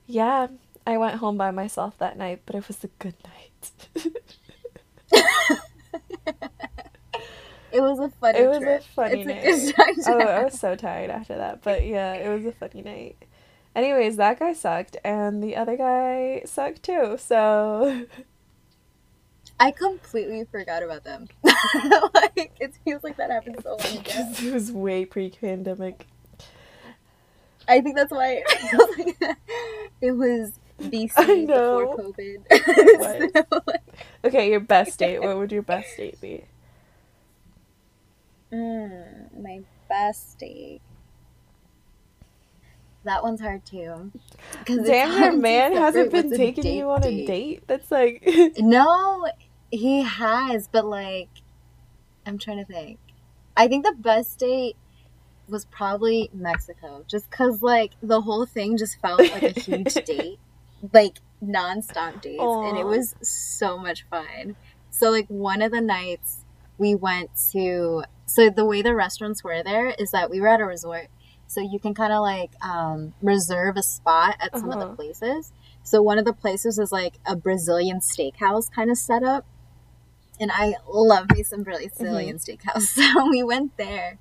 [0.07, 0.47] yeah
[0.85, 3.71] i went home by myself that night but it was a good night
[7.71, 8.81] It was a funny it was trip.
[8.81, 11.61] a funny it's night a good time to oh i was so tired after that
[11.61, 13.17] but yeah it was a funny night
[13.75, 18.05] anyways that guy sucked and the other guy sucked too so
[19.59, 21.27] I completely forgot about them.
[21.43, 24.01] like it feels like that happened so long ago.
[24.03, 26.05] because it was way pre-pandemic
[27.67, 29.37] I think that's why it like
[30.01, 33.33] it was BC before COVID.
[33.49, 33.81] So, like,
[34.23, 36.43] okay your best date what would your best date be
[38.51, 40.81] mm, my best date.
[43.03, 44.11] That one's hard too.
[44.65, 47.27] Damn, your man hasn't been taking date you on a date.
[47.27, 47.63] date.
[47.67, 49.25] That's like, No,
[49.71, 51.29] He has, but like,
[52.25, 52.99] I'm trying to think.
[53.55, 54.75] I think the best date
[55.47, 60.39] was probably Mexico, just because like the whole thing just felt like a huge date,
[60.93, 64.57] like nonstop dates, and it was so much fun.
[64.89, 66.43] So like one of the nights
[66.77, 70.59] we went to, so the way the restaurants were there is that we were at
[70.61, 71.07] a resort,
[71.47, 74.89] so you can kind of like um, reserve a spot at some of Uh-huh.
[74.89, 75.51] the places.
[75.83, 79.45] So one of the places is like a Brazilian steakhouse kind of setup.
[80.39, 82.81] And I love me some Brazilian steakhouse.
[82.95, 84.19] So we went there.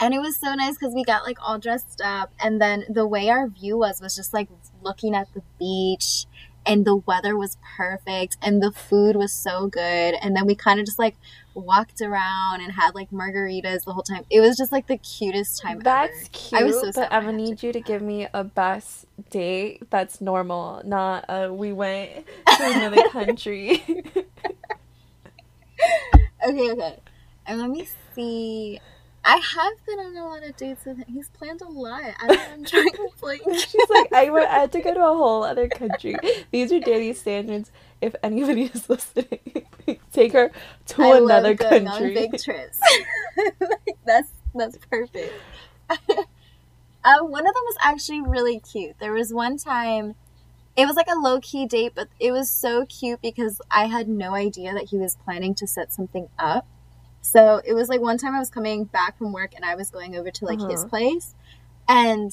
[0.00, 2.30] And it was so nice because we got like all dressed up.
[2.40, 4.48] And then the way our view was was just like
[4.82, 6.26] looking at the beach.
[6.68, 8.36] And the weather was perfect.
[8.42, 10.14] And the food was so good.
[10.22, 11.16] And then we kind of just like
[11.54, 14.24] walked around and had like margaritas the whole time.
[14.30, 16.28] It was just like the cutest time That's ever.
[16.32, 19.82] cute, i was so but i'm gonna need you to give me a best date
[19.90, 22.10] that's normal, not uh we went
[22.56, 23.82] to another country.
[26.46, 26.98] Okay, okay.
[27.46, 28.80] And let me see.
[29.28, 31.04] I have been on a lot of dates with him.
[31.06, 32.00] He's planned a lot.
[32.00, 33.42] I don't know, I'm trying to like.
[33.58, 36.16] She's like, I went, I had to go to a whole other country.
[36.50, 37.70] These are Danny's standards.
[38.00, 39.66] If anybody is listening,
[40.14, 40.50] take her
[40.86, 41.86] to I another country.
[41.86, 42.80] on big trips.
[43.60, 45.34] Like, that's that's perfect.
[45.90, 48.98] uh, one of them was actually really cute.
[48.98, 50.14] There was one time.
[50.74, 54.08] It was like a low key date, but it was so cute because I had
[54.08, 56.66] no idea that he was planning to set something up.
[57.30, 59.90] So it was like one time I was coming back from work and I was
[59.90, 60.88] going over to like his Uh-huh.
[60.88, 61.34] place.
[61.88, 62.32] And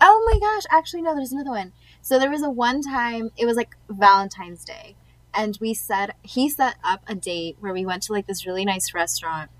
[0.00, 1.72] oh my gosh, actually, no, there's another one.
[2.00, 4.94] So there was a one time, it was like Valentine's Day.
[5.32, 8.64] And we set, he set up a date where we went to like this really
[8.64, 9.50] nice restaurant.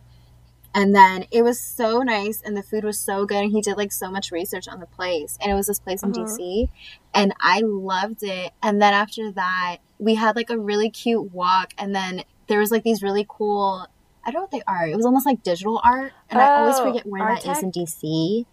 [0.73, 3.43] And then it was so nice and the food was so good.
[3.45, 5.37] And he did like so much research on the place.
[5.41, 6.25] And it was this place in Uh-huh.
[6.27, 6.69] DC.
[7.13, 8.53] And I loved it.
[8.63, 11.75] And then after that, we had like a really cute walk.
[11.79, 13.87] And then there was like these really cool,
[14.27, 14.87] I don't know what they are.
[14.89, 16.13] It was almost like digital art.
[16.31, 17.63] And I always Oh, forget where that is Artec?
[17.63, 18.47] in DC.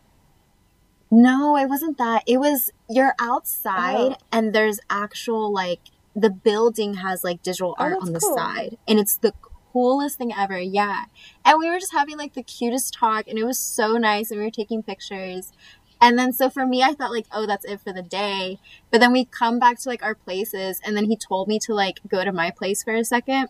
[1.10, 2.24] No, it wasn't that.
[2.26, 4.16] It was you're outside Oh.
[4.32, 5.82] and there's actual like
[6.16, 8.36] the building has like digital Oh, art that's on the cool.
[8.38, 8.78] side.
[8.88, 9.34] And it's the
[9.74, 10.60] coolest thing ever.
[10.60, 11.06] Yeah.
[11.46, 14.40] And we were just having like the cutest talk and it was so nice and
[14.40, 15.52] we were taking pictures.
[16.02, 18.60] And then so for me I thought like, oh, that's it for the day.
[18.90, 21.74] But then we come back to like our places and then he told me to
[21.74, 23.48] like go to my place for a second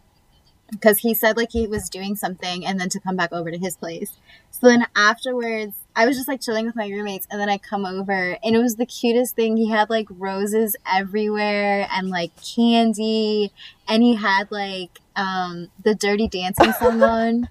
[0.71, 3.57] because he said like he was doing something and then to come back over to
[3.57, 4.13] his place.
[4.51, 7.85] So then afterwards, I was just like chilling with my roommates and then I come
[7.85, 9.57] over and it was the cutest thing.
[9.57, 13.51] He had like roses everywhere and like candy
[13.87, 17.49] and he had like um the dirty dancing song on.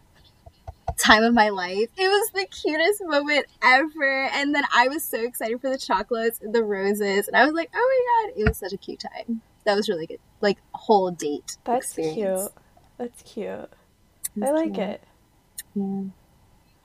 [0.98, 1.88] Time of my life.
[1.96, 4.28] It was the cutest moment ever.
[4.34, 7.26] And then I was so excited for the chocolates the roses.
[7.26, 9.40] And I was like, oh my god, it was such a cute time.
[9.64, 10.18] That was really good.
[10.40, 11.56] Like whole date.
[11.64, 12.42] That's experience.
[12.42, 12.52] cute.
[13.00, 13.70] That's cute.
[14.36, 14.78] It I like cute.
[14.78, 15.02] it.
[15.74, 16.02] Yeah.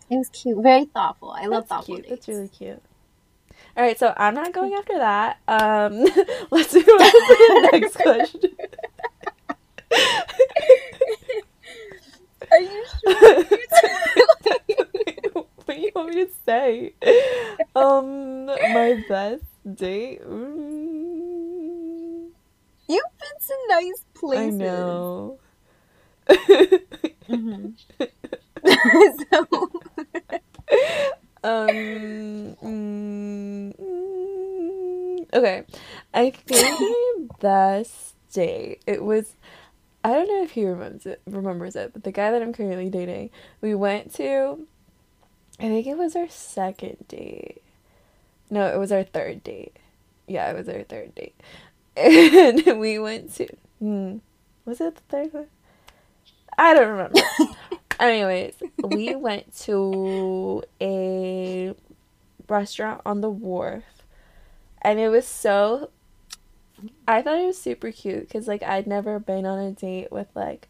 [0.10, 0.58] It was cute.
[0.64, 1.32] Very thoughtful.
[1.32, 2.00] I love thoughtful cute.
[2.00, 2.10] dates.
[2.10, 2.82] That's really cute.
[3.78, 5.40] All right, so I'm not going after that.
[5.48, 6.06] Um,
[6.52, 8.52] let's move on to the next question.
[12.52, 13.46] Are you sure?
[15.36, 16.96] what do you want me to say?
[17.76, 20.24] Um, my best date.
[20.24, 22.30] Mm,
[22.88, 24.38] You've been to nice places.
[24.38, 25.40] I know.
[27.30, 27.74] Mhm.
[29.32, 29.48] so,
[31.44, 32.56] um.
[32.64, 33.74] mm,
[35.34, 35.64] okay,
[36.14, 38.82] I think best date.
[38.88, 39.36] It was.
[40.04, 41.22] I don't know if he remembers it.
[41.28, 44.68] Remembers it, but the guy that I'm currently dating, we went to.
[45.60, 47.62] I think it was our second date.
[48.50, 49.78] No, it was our third date.
[50.28, 51.36] Yeah, it was our third date,
[51.98, 53.48] and we went to.
[53.80, 54.18] Hmm,
[54.66, 55.48] was it the third one?
[56.58, 57.20] I don't remember.
[58.00, 61.74] Anyways, we went to a
[62.48, 63.84] restaurant on the wharf,
[64.82, 65.90] and it was so.
[67.08, 70.28] I thought it was super cute because like I'd never been on a date with
[70.36, 70.68] like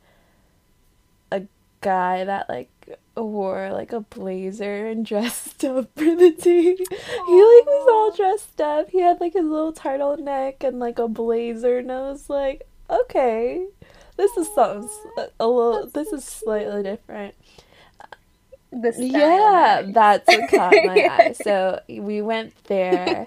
[1.31, 1.43] a
[1.81, 2.69] guy that like
[3.15, 6.77] wore like a blazer and dressed up for the date.
[6.79, 8.89] He like was all dressed up.
[8.89, 13.65] He had like his little turtleneck and like a blazer, and I was like, okay,
[14.17, 14.89] this is something
[15.39, 15.87] a little.
[15.87, 17.35] This is slightly different.
[18.97, 21.31] Yeah, that's what caught my eye.
[21.33, 23.25] So we went there,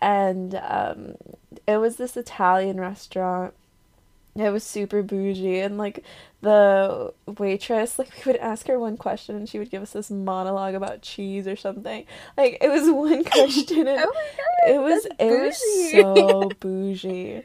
[0.00, 1.14] and um,
[1.66, 3.54] it was this Italian restaurant.
[4.36, 6.04] It was super bougie, and like
[6.42, 10.10] the waitress, like we would ask her one question, and she would give us this
[10.10, 12.04] monologue about cheese or something.
[12.36, 14.74] Like it was one question, and Oh my god.
[14.74, 17.42] it was it was so bougie.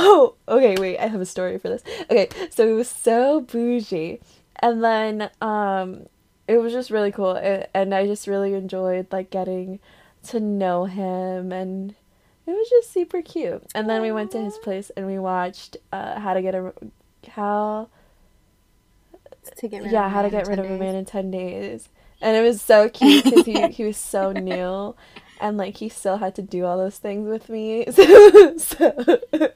[0.00, 1.82] Oh, okay, wait, I have a story for this.
[2.10, 4.20] Okay, so it was so bougie.
[4.60, 6.06] And then um
[6.46, 9.80] it was just really cool a- and I just really enjoyed like getting
[10.24, 11.94] to know him and
[12.46, 13.62] it was just super cute.
[13.74, 16.72] And then we went to his place and we watched uh how to get a
[17.28, 17.88] how
[19.56, 21.88] To get rid yeah, how to get rid 10 of a man in 10 days.
[22.20, 24.94] And it was so cute because he, he was so new
[25.40, 27.86] and like he still had to do all those things with me.
[27.92, 29.50] So, so-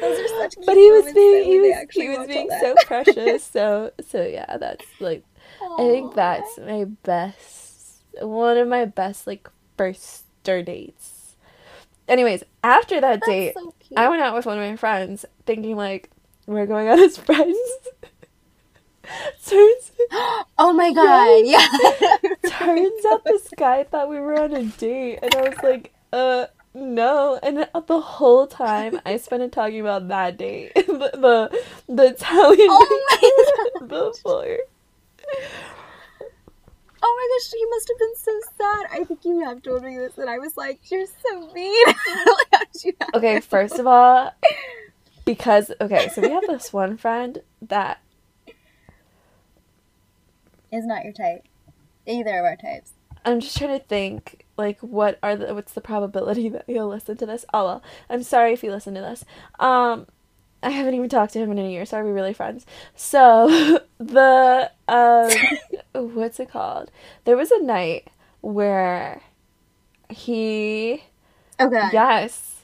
[0.00, 3.44] Those are such cute but he was being he was he was being so precious.
[3.52, 5.24] So so yeah, that's like
[5.62, 11.36] I think that's my best one of my best like first dates.
[12.08, 13.72] Anyways, after that That's date, so.
[13.96, 16.10] I went out with one of my friends thinking like
[16.46, 17.58] we're going out as friends.
[19.46, 19.92] Turns
[20.58, 21.68] oh my god, yeah.
[22.58, 26.46] turns out this guy thought we were on a date and I was like, uh
[26.76, 30.74] no and the whole time I spent it talking about that date.
[30.74, 34.58] the, the the Italian Oh date before.
[37.06, 39.00] Oh my gosh, he must have been so sad.
[39.00, 41.96] I think you have told me this, and I was like, "You're so mean." Like,
[42.50, 44.32] how did you Okay, first of all,
[45.26, 48.00] because okay, so we have this one friend that
[50.74, 51.44] is not your type.
[52.06, 52.92] Either of our types.
[53.24, 57.16] I'm just trying to think like what are the what's the probability that he'll listen
[57.18, 57.44] to this?
[57.54, 59.24] Oh well, I'm sorry if you listen to this.
[59.58, 60.06] Um
[60.62, 62.66] I haven't even talked to him in a year, so are we really friends?
[62.94, 65.30] So the um
[66.14, 66.90] what's it called?
[67.24, 68.08] There was a night
[68.40, 69.22] where
[70.10, 71.04] he
[71.60, 71.88] Okay.
[71.92, 72.62] Yes.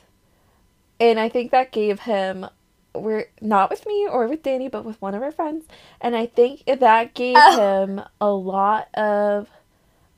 [0.99, 2.46] And I think that gave him
[2.94, 5.64] we're not with me or with Danny, but with one of our friends.
[6.00, 7.85] And I think that gave Oh.
[7.85, 9.48] him a lot of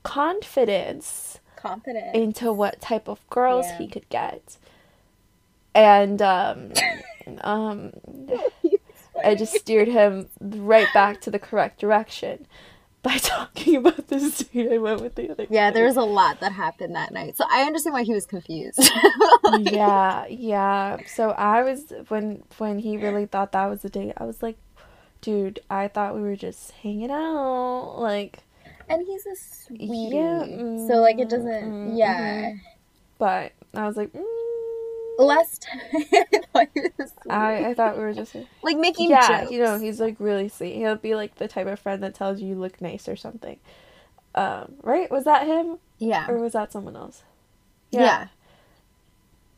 [0.03, 2.11] confidence Confidence.
[2.15, 3.79] into what type of girls Yeah.
[3.79, 4.57] he could get.
[5.75, 6.73] And um
[7.43, 7.93] um
[9.25, 12.47] I just steered him right back to the correct direction
[13.03, 16.41] by talking about this date I went with the other Yeah, there was a lot
[16.41, 18.79] that happened that night, so I understand why he was confused.
[18.79, 18.93] Like,
[19.73, 20.99] yeah, yeah.
[21.07, 24.13] So I was when when he really thought that was the date.
[24.17, 24.57] I was like,
[25.21, 27.97] dude, I thought we were just hanging out.
[27.99, 28.41] Like,
[28.89, 30.17] And he's a sweetie.
[30.17, 30.47] Yeah,
[30.87, 31.73] so like it mm, doesn't.
[31.73, 32.53] mm, yeah.
[33.19, 34.23] but I was like, mm,
[35.19, 37.33] Last time I thought he was sweet.
[37.33, 39.41] I I thought we were just like making yeah.
[39.43, 39.53] jokes.
[39.53, 40.77] You know, he's like really sweet.
[40.77, 43.59] He'll be like the type of friend that tells you you look nice or something.
[44.35, 45.11] Um, right?
[45.11, 46.29] Was that him yeah.
[46.29, 47.23] or was that someone else?
[47.91, 48.29] yeah.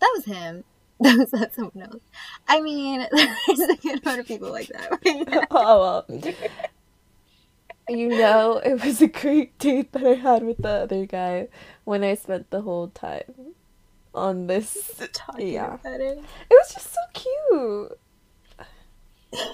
[0.00, 0.64] That was him.
[1.00, 2.02] That was that someone else.
[2.46, 5.48] I mean, there's a good amount of people like that.
[5.50, 6.22] oh well.
[7.88, 11.48] You know, it was a great date that I had with the other guy
[11.82, 13.54] when I spent the whole time
[14.14, 15.00] on this.
[15.12, 15.74] Talking Yeah.
[15.74, 16.18] about it.
[16.50, 17.98] It was just so cute.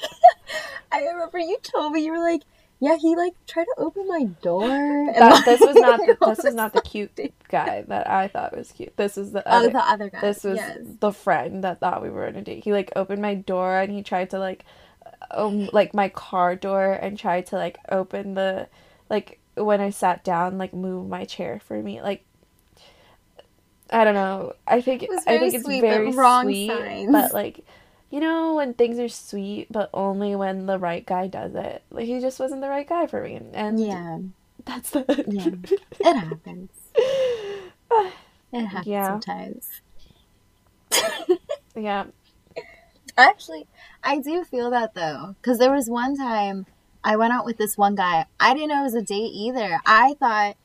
[0.93, 2.43] I remember you told me you were like,
[2.81, 4.65] yeah, he like tried to open my door.
[4.71, 7.13] And, That, like, this was not the, this was not the cute
[7.49, 8.97] guy that I thought was cute.
[8.97, 9.71] This is the other, Oh, other.
[9.73, 10.21] the other guy.
[10.21, 10.79] this was yes.
[11.01, 12.65] the friend that thought we were on a date.
[12.65, 14.65] He like opened my door and he tried to like,
[15.31, 18.69] um, like my car door and tried to like open the,
[19.11, 22.01] like when I sat down, like move my chair for me.
[22.03, 22.25] Like,
[23.91, 24.55] I don't know.
[24.67, 27.11] I think I think it's sweet, but very wrong sweet, signs.
[27.13, 27.65] but like.
[28.13, 31.85] You know when things are sweet, but only when the right guy does it.
[31.93, 34.19] Like he just wasn't the right guy for me, and Yeah,
[34.65, 35.51] that's the Yeah.
[36.01, 36.71] it happens.
[38.53, 39.07] It happens Yeah.
[39.07, 39.69] sometimes.
[41.77, 42.07] yeah.
[43.17, 43.69] Actually,
[44.03, 46.67] I do feel that though, because there was one time
[47.05, 48.27] I went out with this one guy.
[48.41, 49.81] I didn't know it was a date either.
[49.87, 50.57] I thought,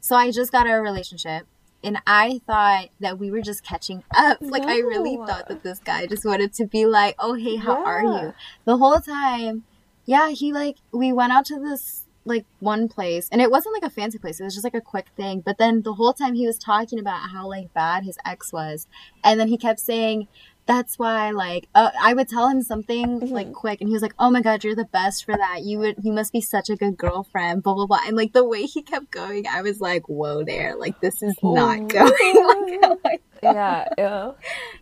[0.00, 1.46] so I just got out of a relationship,
[1.82, 4.38] and I thought that we were just catching up.
[4.40, 7.84] Like I really thought that this guy just wanted to be like, "Oh hey, how
[7.84, 9.64] are you?" The whole time,
[10.04, 13.90] yeah, he like we went out to this like one place, and it wasn't like
[13.90, 14.40] a fancy place.
[14.40, 15.40] It was just like a quick thing.
[15.40, 18.86] But then the whole time he was talking about how like bad his ex was,
[19.22, 20.28] and then he kept saying
[20.68, 23.30] that's why like uh, i would tell him something Mhm.
[23.32, 25.78] like quick and he was like oh my god you're the best for that you
[25.80, 28.62] would you must be such a good girlfriend blah blah blah and like the way
[28.62, 32.98] he kept going i was like whoa there like this is not going like, oh
[33.02, 33.88] my Yeah.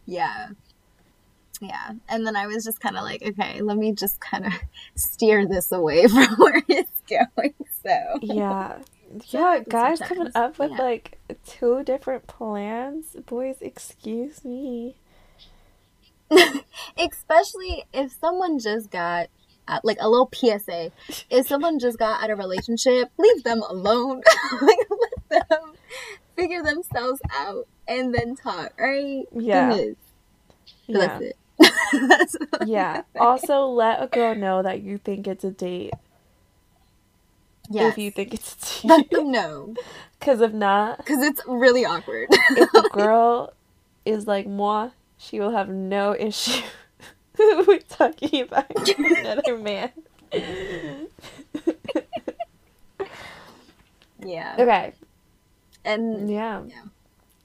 [0.04, 0.48] Yeah
[1.62, 4.52] yeah and then i was just kind of like okay let me just kind of
[4.94, 8.78] steer this away from where it's going so Yeah.
[9.28, 10.82] Yeah, guys coming up with yeah.
[10.82, 13.14] like two different plans.
[13.24, 14.96] Boys, excuse me.
[16.98, 19.28] especially if someone just got
[19.68, 20.92] uh, like a little PSA.
[21.30, 24.22] If someone just got out of a relationship, leave them alone.
[24.62, 24.78] like
[25.30, 25.72] let them
[26.36, 29.24] figure themselves out and then talk, right?
[29.32, 29.76] Yeah.
[30.86, 30.98] Yeah.
[30.98, 31.36] That's it.
[32.08, 32.94] That's Yeah.
[32.96, 33.18] have to say.
[33.18, 35.94] Also, let a girl know that you think it's a date
[37.70, 37.92] yes.
[37.92, 39.74] if you think it's a let them know
[40.18, 42.28] Because if not, because it's really awkward.
[42.30, 43.52] if the girl
[44.04, 44.90] is like moi,
[45.26, 46.62] she will have no issue
[47.38, 48.66] with talking about
[48.98, 49.90] another man.
[54.20, 54.56] yeah.
[54.58, 54.92] okay.
[55.84, 56.62] And Yeah.
[56.66, 56.82] Yeah.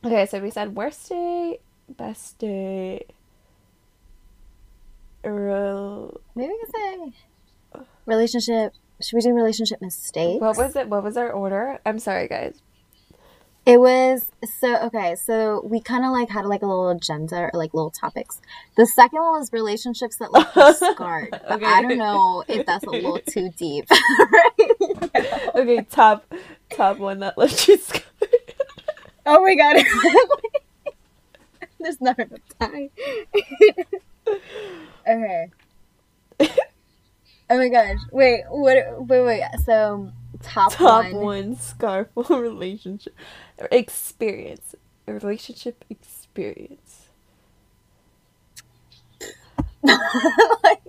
[0.04, 1.60] Okay, so we said worst date,
[1.90, 3.12] best date,
[5.24, 8.74] ro- maybe we could say relationship.
[9.00, 10.42] Should we do relationship mistakes?
[10.42, 10.88] what was it?
[10.90, 11.80] What was our order?
[11.86, 12.62] I'm sorry, guys.
[13.64, 14.26] It was
[14.59, 15.16] so okay.
[15.16, 18.41] So we kind of like had like a little agenda or like little topics.
[18.76, 21.30] The second one was relationships that left us scarred.
[21.34, 21.66] Okay.
[21.66, 23.88] I don't know if that's a little too deep.
[23.89, 24.51] right?
[25.53, 26.26] Okay, top
[26.72, 28.03] top one that left you scarred.
[29.26, 29.84] Oh my god.
[31.80, 32.89] There's not enough time.
[35.07, 35.51] okay.
[36.39, 37.97] Oh my gosh.
[38.12, 39.43] Wait, what wait wait.
[39.66, 40.12] So
[40.54, 41.24] top, top one.
[41.24, 43.16] one scarful relationship
[43.72, 44.76] experience
[45.08, 47.10] relationship experience
[49.84, 50.82] like,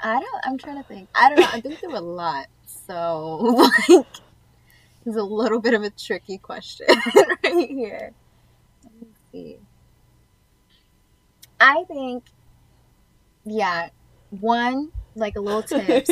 [0.00, 0.40] I don't.
[0.44, 1.08] I'm trying to think.
[1.14, 1.48] I don't know.
[1.52, 3.36] I've been through a lot, so
[3.88, 4.06] like,
[5.06, 6.86] it's a little bit of a tricky question
[7.44, 8.12] right here.
[8.84, 9.58] Let me see.
[11.58, 12.24] I think,
[13.46, 13.88] yeah,
[14.30, 16.10] one like a little tips,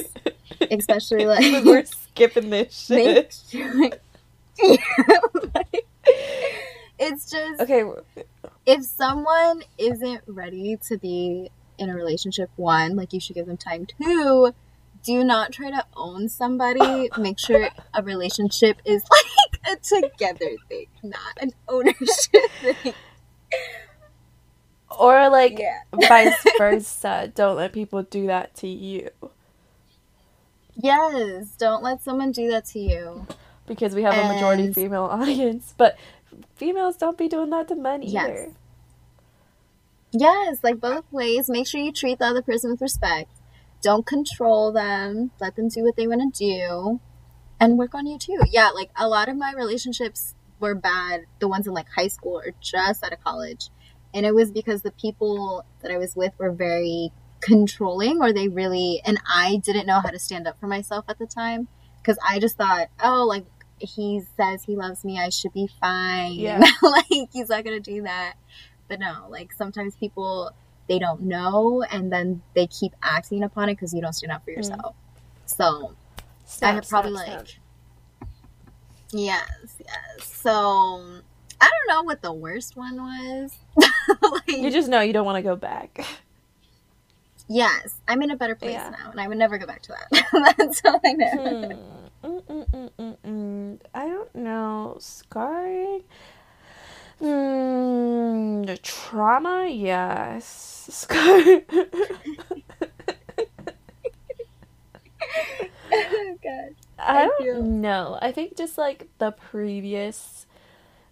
[0.70, 1.44] especially like
[2.14, 3.40] skipping this shit
[5.54, 5.86] like,
[6.98, 7.82] it's just okay
[8.66, 13.56] if someone isn't ready to be in a relationship, one, like you should give them
[13.56, 13.86] time.
[14.00, 14.54] Two,
[15.02, 17.10] do not try to own somebody.
[17.18, 22.94] Make sure a relationship is like a together thing, not an ownership thing.
[24.98, 25.80] or like Yeah.
[26.08, 29.10] vice versa don't let people do that to you
[30.76, 33.26] Yes, don't let someone do that to you.
[33.66, 35.96] because we have a majority female audience but
[36.56, 38.28] females don't be doing that to men Yes.
[38.28, 38.52] either
[40.12, 41.50] Yes, like both ways.
[41.50, 43.30] Make sure you treat the other person with respect.
[43.82, 45.32] Don't control them.
[45.40, 47.00] Let them do what they want to do.
[47.58, 48.38] And work on you too.
[48.50, 52.36] Yeah, like a lot of my relationships were bad, the ones in like high school
[52.38, 53.70] or just out of college.
[54.12, 57.10] And it was because the people that I was with were very
[57.44, 61.18] controlling or they really, and I didn't know how to stand up for myself at
[61.18, 61.68] the time.
[62.00, 63.44] Because I just thought, oh, like
[63.78, 66.34] he says he loves me, I should be fine.
[66.34, 66.62] Yeah.
[66.82, 68.34] like he's not going to do that.
[68.88, 70.50] But no, like sometimes people
[70.86, 74.44] they don't know and then they keep acting upon it because you don't stand up
[74.44, 74.56] for mm.
[74.56, 74.94] yourself.
[75.46, 75.94] So
[76.62, 78.28] I have probably snap, like snap.
[79.12, 80.26] yes, yes.
[80.26, 80.50] So
[81.60, 83.56] I don't know what the worst one was.
[84.22, 86.04] like, you just know you don't want to go back
[87.48, 88.90] yes, I'm in a better place Yeah.
[88.90, 90.54] now, and I would never go back to that.
[90.58, 91.28] That's all I know.
[92.22, 92.26] Hmm.
[92.26, 93.78] Mm, mm, mm, mm, mm.
[93.94, 94.96] I don't know.
[94.98, 96.02] Scarring?
[97.18, 98.62] Hmm.
[98.62, 99.68] the trauma?
[99.68, 100.86] Yes.
[100.90, 101.18] Scar.
[105.92, 106.74] oh god.
[106.98, 108.18] I don't know.
[108.22, 110.46] I think just like the previous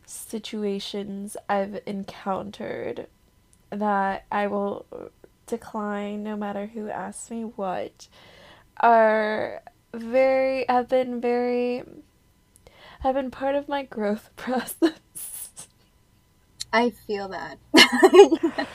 [0.07, 3.07] situations I've encountered
[3.71, 4.87] that I will
[5.47, 8.09] decline no matter who asks me what
[8.81, 9.63] are
[9.95, 11.83] very have been very
[13.01, 15.69] have been part of my growth process.
[16.73, 17.59] I feel that.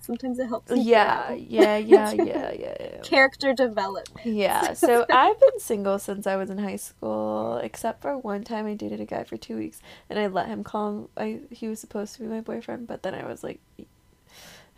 [0.00, 0.70] Sometimes it helps.
[0.70, 2.98] yeah, yeah, yeah, yeah, yeah, yeah.
[3.02, 4.26] Character development.
[4.26, 8.66] Yeah, so I've been single since I was in high school, except for one time
[8.66, 9.80] I dated a guy for two weeks,
[10.10, 11.08] and I let him call him.
[11.16, 13.60] I he was supposed to be my boyfriend, but then I was like,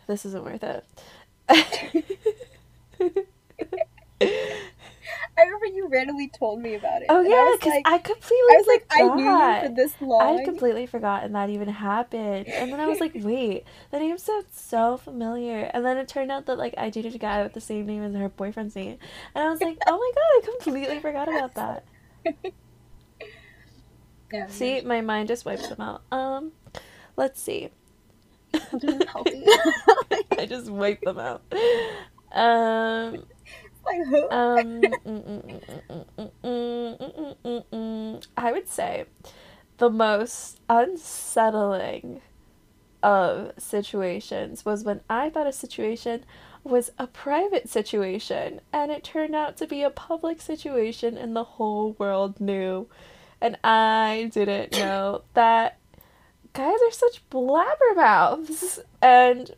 [0.07, 0.83] "This isn't worth it."
[5.39, 7.05] I remember you randomly told me about it.
[7.09, 9.63] oh yeah, because like, I completely I was like, I knew you forgot.
[9.67, 10.37] for this I long.
[10.37, 14.47] had completely forgotten that even happened, and then I was like, "Wait, the name sounds
[14.59, 17.61] so familiar." And then it turned out that like I dated a guy with the
[17.61, 18.97] same name as her boyfriend's name,
[19.35, 21.83] and I was like, "Oh my god, I completely forgot about that."
[24.31, 26.01] Yeah, See, my mind just wipes them out.
[26.11, 26.51] Um,
[27.15, 27.69] let's see.
[28.57, 29.43] I healthy.
[30.37, 31.41] I just wipe them out.
[32.31, 33.25] Um,
[33.85, 34.29] like who?
[34.29, 34.81] Um,
[38.37, 39.05] I would say
[39.77, 42.21] the most unsettling
[43.03, 46.25] of situations was when I thought a situation
[46.63, 51.43] was a private situation and it turned out to be a public situation and the
[51.43, 52.87] whole world knew
[53.39, 55.77] and I didn't know that
[56.57, 58.79] guys are such blabbermouths.
[59.01, 59.51] And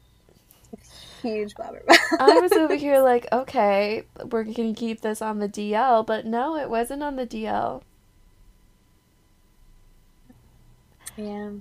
[1.21, 1.83] Huge blabber.
[2.19, 6.55] I was over here like, okay, we're gonna keep this on the DL, but no,
[6.57, 7.81] it wasn't on the DL.
[11.17, 11.51] Yeah.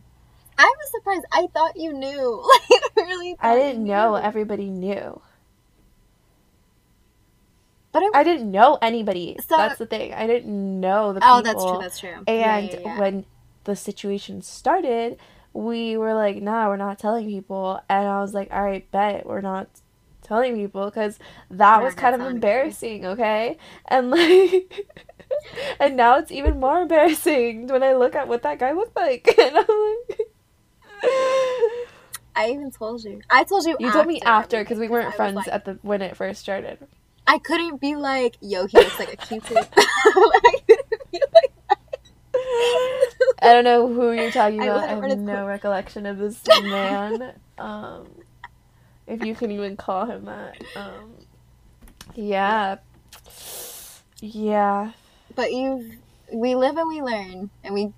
[0.61, 1.24] I was surprised.
[1.32, 2.45] I thought you knew.
[2.97, 3.36] Like, really?
[3.41, 5.20] I didn't know everybody knew.
[7.93, 9.36] But I, I didn't know anybody.
[9.49, 10.12] So- That's the thing.
[10.12, 11.36] I didn't know the people.
[11.36, 11.78] oh, that's true.
[11.80, 12.11] That's true.
[12.26, 12.99] Yeah, And yeah, yeah.
[12.99, 13.24] when
[13.69, 15.19] the situation started,
[15.53, 17.81] we were like, nah, we're not telling people.
[17.89, 19.69] And I was like, all right, bet we're not
[20.23, 21.19] telling people because
[21.51, 23.59] that We're was kind of embarrassing, okay?
[23.87, 24.89] And like,
[25.81, 29.29] and now it's even more embarrassing when I look at what that guy looked like.
[29.39, 29.66] And I'm
[30.09, 30.21] like,
[32.35, 33.21] I even told you.
[33.29, 33.77] I told you.
[33.79, 36.79] you told me after because we weren't friends like- at the when it first started.
[37.27, 40.79] I couldn't be like, yo, he looks like a couldn't like
[43.41, 44.89] I don't know who you're talking about.
[44.89, 47.34] I, wouldn't have no quick- recollection of this man.
[47.59, 48.09] um,
[49.07, 50.57] if you can even call him that.
[50.76, 51.14] Um,
[52.14, 52.78] yeah.
[54.20, 54.93] Yeah.
[55.34, 55.93] But you,
[56.32, 57.93] we live and we learn, and we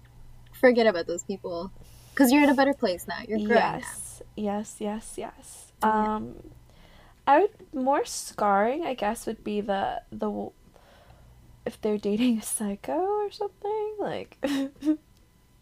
[0.53, 1.73] forget about those people
[2.13, 3.21] because you're in a better place now.
[3.27, 3.79] You're growing now.
[3.79, 4.23] Yes.
[4.37, 5.73] Yes, yes, yes.
[5.83, 6.17] Yeah.
[6.17, 6.35] Um,
[7.27, 10.51] I would more scarring, I guess, would be the the
[11.65, 14.37] if they're dating a psycho or something like.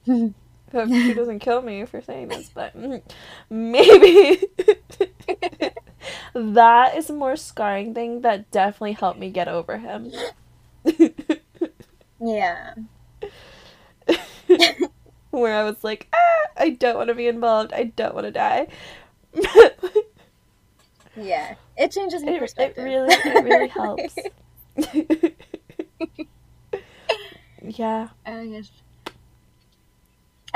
[0.72, 2.74] Hope she doesn't kill me for saying this, but
[3.50, 4.42] maybe
[6.34, 10.12] that is a more scarring thing that definitely helped me get over him.
[12.20, 12.74] Yeah.
[15.30, 17.72] Where I was like, ah, I don't want to be involved.
[17.72, 18.68] I don't want to die.
[21.16, 21.54] Yeah.
[21.76, 24.16] It changes your it, it really, it really helps.
[27.62, 28.08] yeah.
[28.26, 28.70] Oh gosh.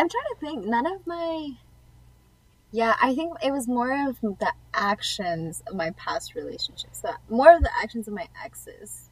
[0.03, 0.67] I'm trying to think.
[0.67, 1.51] None of my.
[2.73, 7.03] Yeah, I think it was more of the actions of my past relationships.
[7.03, 9.11] That more of the actions of my exes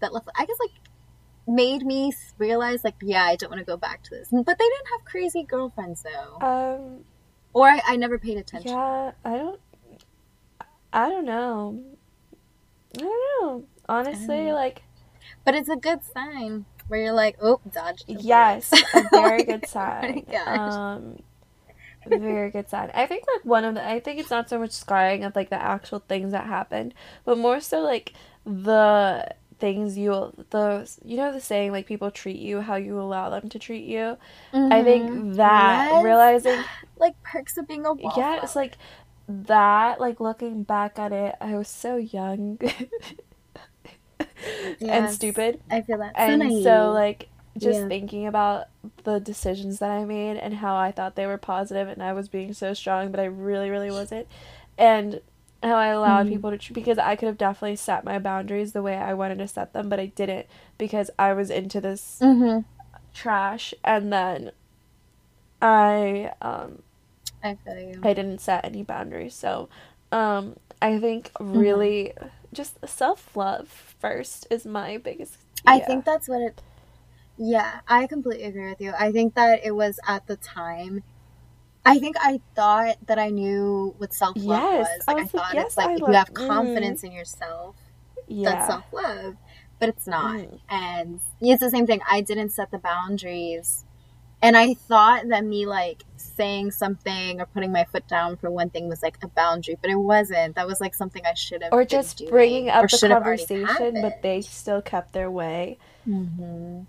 [0.00, 0.30] that left.
[0.34, 0.70] I guess like
[1.46, 4.28] made me realize like yeah, I don't want to go back to this.
[4.32, 7.04] But they didn't have crazy girlfriends though, Um.
[7.52, 8.70] or I, I never paid attention.
[8.70, 9.12] Yeah.
[9.26, 9.60] I don't.
[10.90, 11.82] I don't know.
[12.96, 13.64] I don't know.
[13.90, 14.54] Honestly, know.
[14.54, 14.84] like
[15.44, 18.04] But it's a good sign where you're like, oh, dodged.
[18.08, 20.26] yes, a very good Oh sign.
[20.46, 21.18] Um.
[22.06, 22.90] Very good sign.
[22.94, 23.86] I think like one of the.
[23.86, 27.36] I think it's not so much scarring of like the actual things that happened, but
[27.38, 28.12] more so like
[28.46, 29.28] the
[29.58, 33.48] things you those you know the saying like people treat you how you allow them
[33.50, 34.16] to treat you.
[34.70, 34.84] I Mhm.
[34.84, 36.02] think that Yes.
[36.02, 36.64] realizing
[36.98, 38.12] like perks of being a wallflower.
[38.14, 38.78] yeah, it's like
[39.28, 42.58] that like looking back at it, I was so young
[44.80, 45.60] and stupid.
[45.70, 46.14] I feel that.
[46.14, 46.64] and naive.
[46.64, 47.28] so like
[47.58, 47.88] just Yeah.
[47.88, 48.66] thinking about
[49.04, 52.28] the decisions that I made and how I thought they were positive and I was
[52.28, 54.26] being so strong but I really really wasn't
[54.78, 55.20] and
[55.62, 56.28] how I allowed Mhm.
[56.28, 59.38] people to tr- because I could have definitely set my boundaries the way I wanted
[59.38, 60.46] to set them but I didn't
[60.78, 62.64] because I was into this Mhm.
[63.14, 64.52] trash and then
[65.60, 66.82] I um
[67.42, 68.02] I feel you.
[68.02, 69.34] I didn't set any boundaries.
[69.34, 69.68] So,
[70.12, 71.84] um, I think Mm-hmm.
[72.52, 73.68] Just self love
[74.00, 75.36] first is my biggest.
[75.66, 76.60] I think that's what it.
[77.36, 78.92] Yeah, I completely agree with you.
[78.98, 81.02] I think that it was at the time.
[81.86, 85.06] I think I thought that I knew what self love Yes, was.
[85.06, 86.46] Like I, was like, thought yes, it's like I if love- you have mhm.
[86.48, 87.76] confidence in yourself,
[88.26, 88.50] yeah.
[88.50, 89.36] that's self love.
[89.78, 90.36] But it's not.
[90.36, 90.58] Mhm.
[90.68, 92.00] And it's the same thing.
[92.10, 93.84] I didn't set the boundaries.
[94.42, 96.02] And I thought that me like
[96.38, 99.90] saying something or putting my foot down for one thing was like a boundary, but
[99.90, 100.54] it wasn't.
[100.54, 103.44] That was like something I should have Or just bringing up the should have already
[103.46, 105.78] conversation, but they still kept their way.
[106.08, 106.82] Mm-hmm.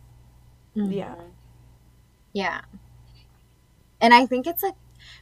[0.76, 1.16] Yeah.
[2.34, 2.62] Yeah.
[4.00, 4.72] And I think it's a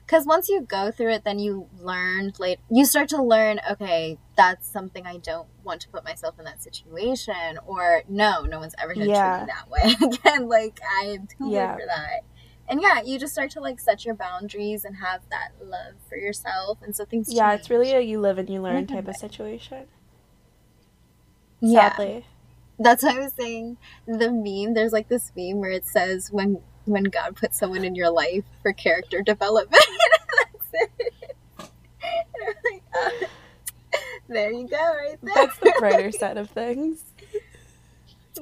[0.06, 3.60] because once you go through it, then you learn like you start to learn.
[3.72, 8.60] Okay, that's something I don't want to put myself in that situation, or no, no
[8.60, 9.46] one's ever gonna Yeah.
[9.46, 10.48] treat me that way again.
[10.50, 11.76] Like I am too Yeah.
[11.76, 12.22] good for that.
[12.70, 16.18] And yeah, you just start to like set your boundaries and have that love for
[16.18, 17.32] yourself, and so things.
[17.32, 19.86] Yeah, it's really a you live and you learn type of situation.
[21.62, 21.96] yeah.
[22.80, 23.78] That's what I was saying.
[24.06, 27.96] The meme, there's like this meme where it says when when God puts someone in
[27.96, 29.84] your life for character development.
[30.38, 30.92] That's it.
[31.60, 33.28] And I'm like, oh,
[34.30, 35.34] there you go, right there.
[35.36, 37.04] That's the brighter side of things.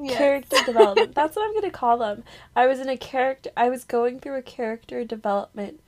[0.01, 0.17] Yes.
[0.17, 1.15] Character development.
[1.15, 2.23] That's what I'm gonna call them.
[2.55, 3.49] I was in a character.
[3.55, 5.81] I was going through a character development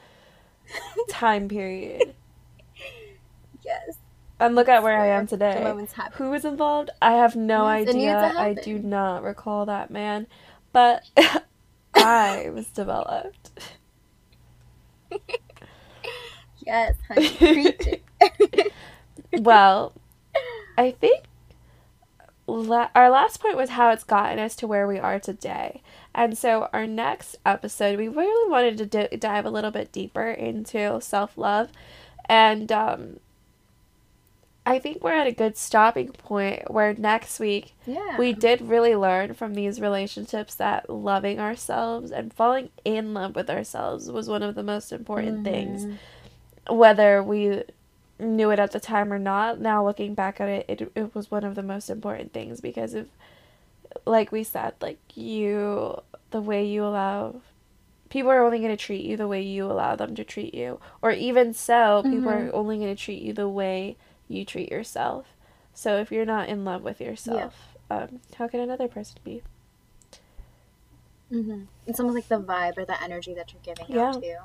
[1.10, 2.14] time period.
[3.66, 3.97] Yes.
[4.39, 5.74] And look at where I am today.
[6.14, 6.89] Who was involved?
[7.01, 8.34] I have no needs idea.
[8.38, 10.26] I do not recall that man.
[10.72, 11.03] But
[11.93, 13.51] I was developed.
[16.66, 17.74] Yes, honey.
[19.32, 19.93] Well,
[20.78, 21.24] I think
[22.48, 25.82] la- our last point was how it's gotten us to where we are today.
[26.16, 30.30] And so, our next episode, we really wanted to d- dive a little bit deeper
[30.30, 31.70] into self love.
[32.30, 33.20] And um,
[34.66, 38.18] I think we're at a good stopping point where next week Yeah.
[38.18, 43.50] we did really learn from these relationships that loving ourselves and falling in love with
[43.50, 46.76] ourselves was one of the most important things Mhm.
[46.76, 47.64] whether we
[48.20, 51.30] knew it at the time or not now looking back at it, it it was
[51.30, 53.07] one of the most important things because of
[54.05, 55.99] like we said like you
[56.32, 57.36] the way you allow
[58.09, 60.80] people are only going to treat you the way you allow them to treat you
[61.01, 62.53] or even so people are Mhm.
[62.53, 63.97] only going to treat you the way
[64.28, 65.28] you treat yourself
[65.74, 69.41] so if you're not in love with yourself um, how can another person be
[71.32, 71.63] Mm-hmm.
[71.86, 74.09] It's almost like the vibe or the energy that you're giving Yeah.
[74.11, 74.26] out to.
[74.28, 74.39] You.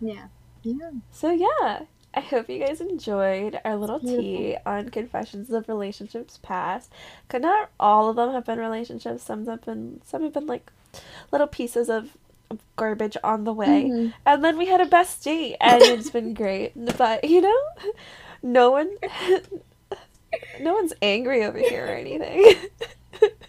[0.00, 0.28] Yeah.
[0.62, 0.90] Yeah.
[1.10, 1.80] So yeah,
[2.14, 6.90] I hope you guys enjoyed our little tea on confessions of relationships past.
[7.28, 9.22] Cause not all of them have been relationships.
[9.22, 10.70] Some have been some have been like
[11.30, 12.16] little pieces of
[12.76, 13.84] garbage on the way.
[13.84, 14.14] Mhm.
[14.24, 16.72] And then we had a best date and it's been great.
[16.98, 17.60] But you know,
[18.42, 18.90] no one
[20.60, 22.54] no one's angry over here or anything.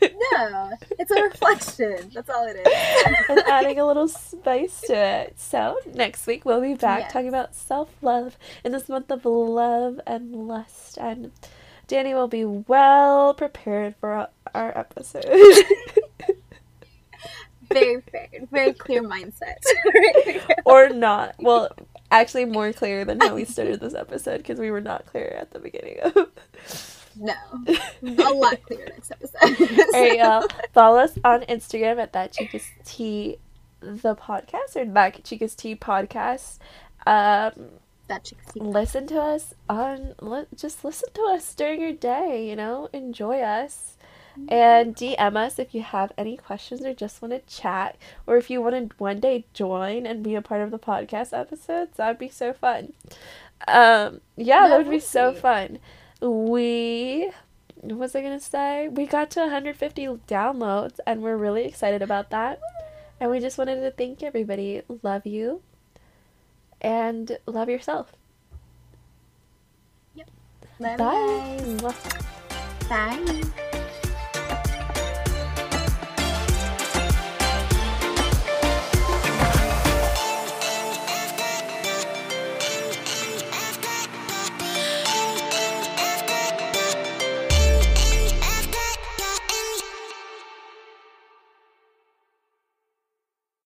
[0.01, 2.11] No, it's a reflection.
[2.13, 3.25] That's all it is.
[3.29, 5.39] and adding a little spice to it.
[5.39, 7.13] So next week we'll be back Yes.
[7.13, 11.31] talking about self love in this month of love and lust, and
[11.87, 15.25] Danny will be well prepared for our- our episode.
[17.71, 19.57] very fair, very clear mindset.
[20.65, 21.35] or not.
[21.39, 21.69] Well,
[22.11, 25.51] actually, more clear than how we started this episode because we were not clear at
[25.51, 26.95] the beginning of.
[27.15, 27.33] No,
[28.03, 29.69] a lot clearer next episode.
[29.93, 30.47] All right, y'all.
[30.73, 33.37] Follow us on Instagram at that Chicas Tea,
[33.79, 36.59] the podcast, or that Chicas Tea podcast.
[37.07, 37.79] Um,
[38.09, 42.55] that chick's listen to us on li- just listen to us during your day you
[42.55, 42.89] know?
[42.91, 43.95] Enjoy us.
[44.47, 48.49] And dm us if you have any questions or just want to chat or if
[48.49, 52.07] you want to one day join and be a part of the podcast episodes that
[52.07, 52.93] would be so fun.
[53.67, 55.79] Um yeah that, That would be so fun
[56.21, 57.31] we
[57.75, 62.29] what was i gonna say we got to 150 downloads and we're really excited about
[62.29, 62.59] that
[63.19, 65.61] and we just wanted to thank everybody love you
[66.81, 68.11] and love yourself
[70.15, 70.29] Yep.
[70.79, 70.97] Bye.
[70.97, 71.81] guys.
[72.89, 73.65] Bye.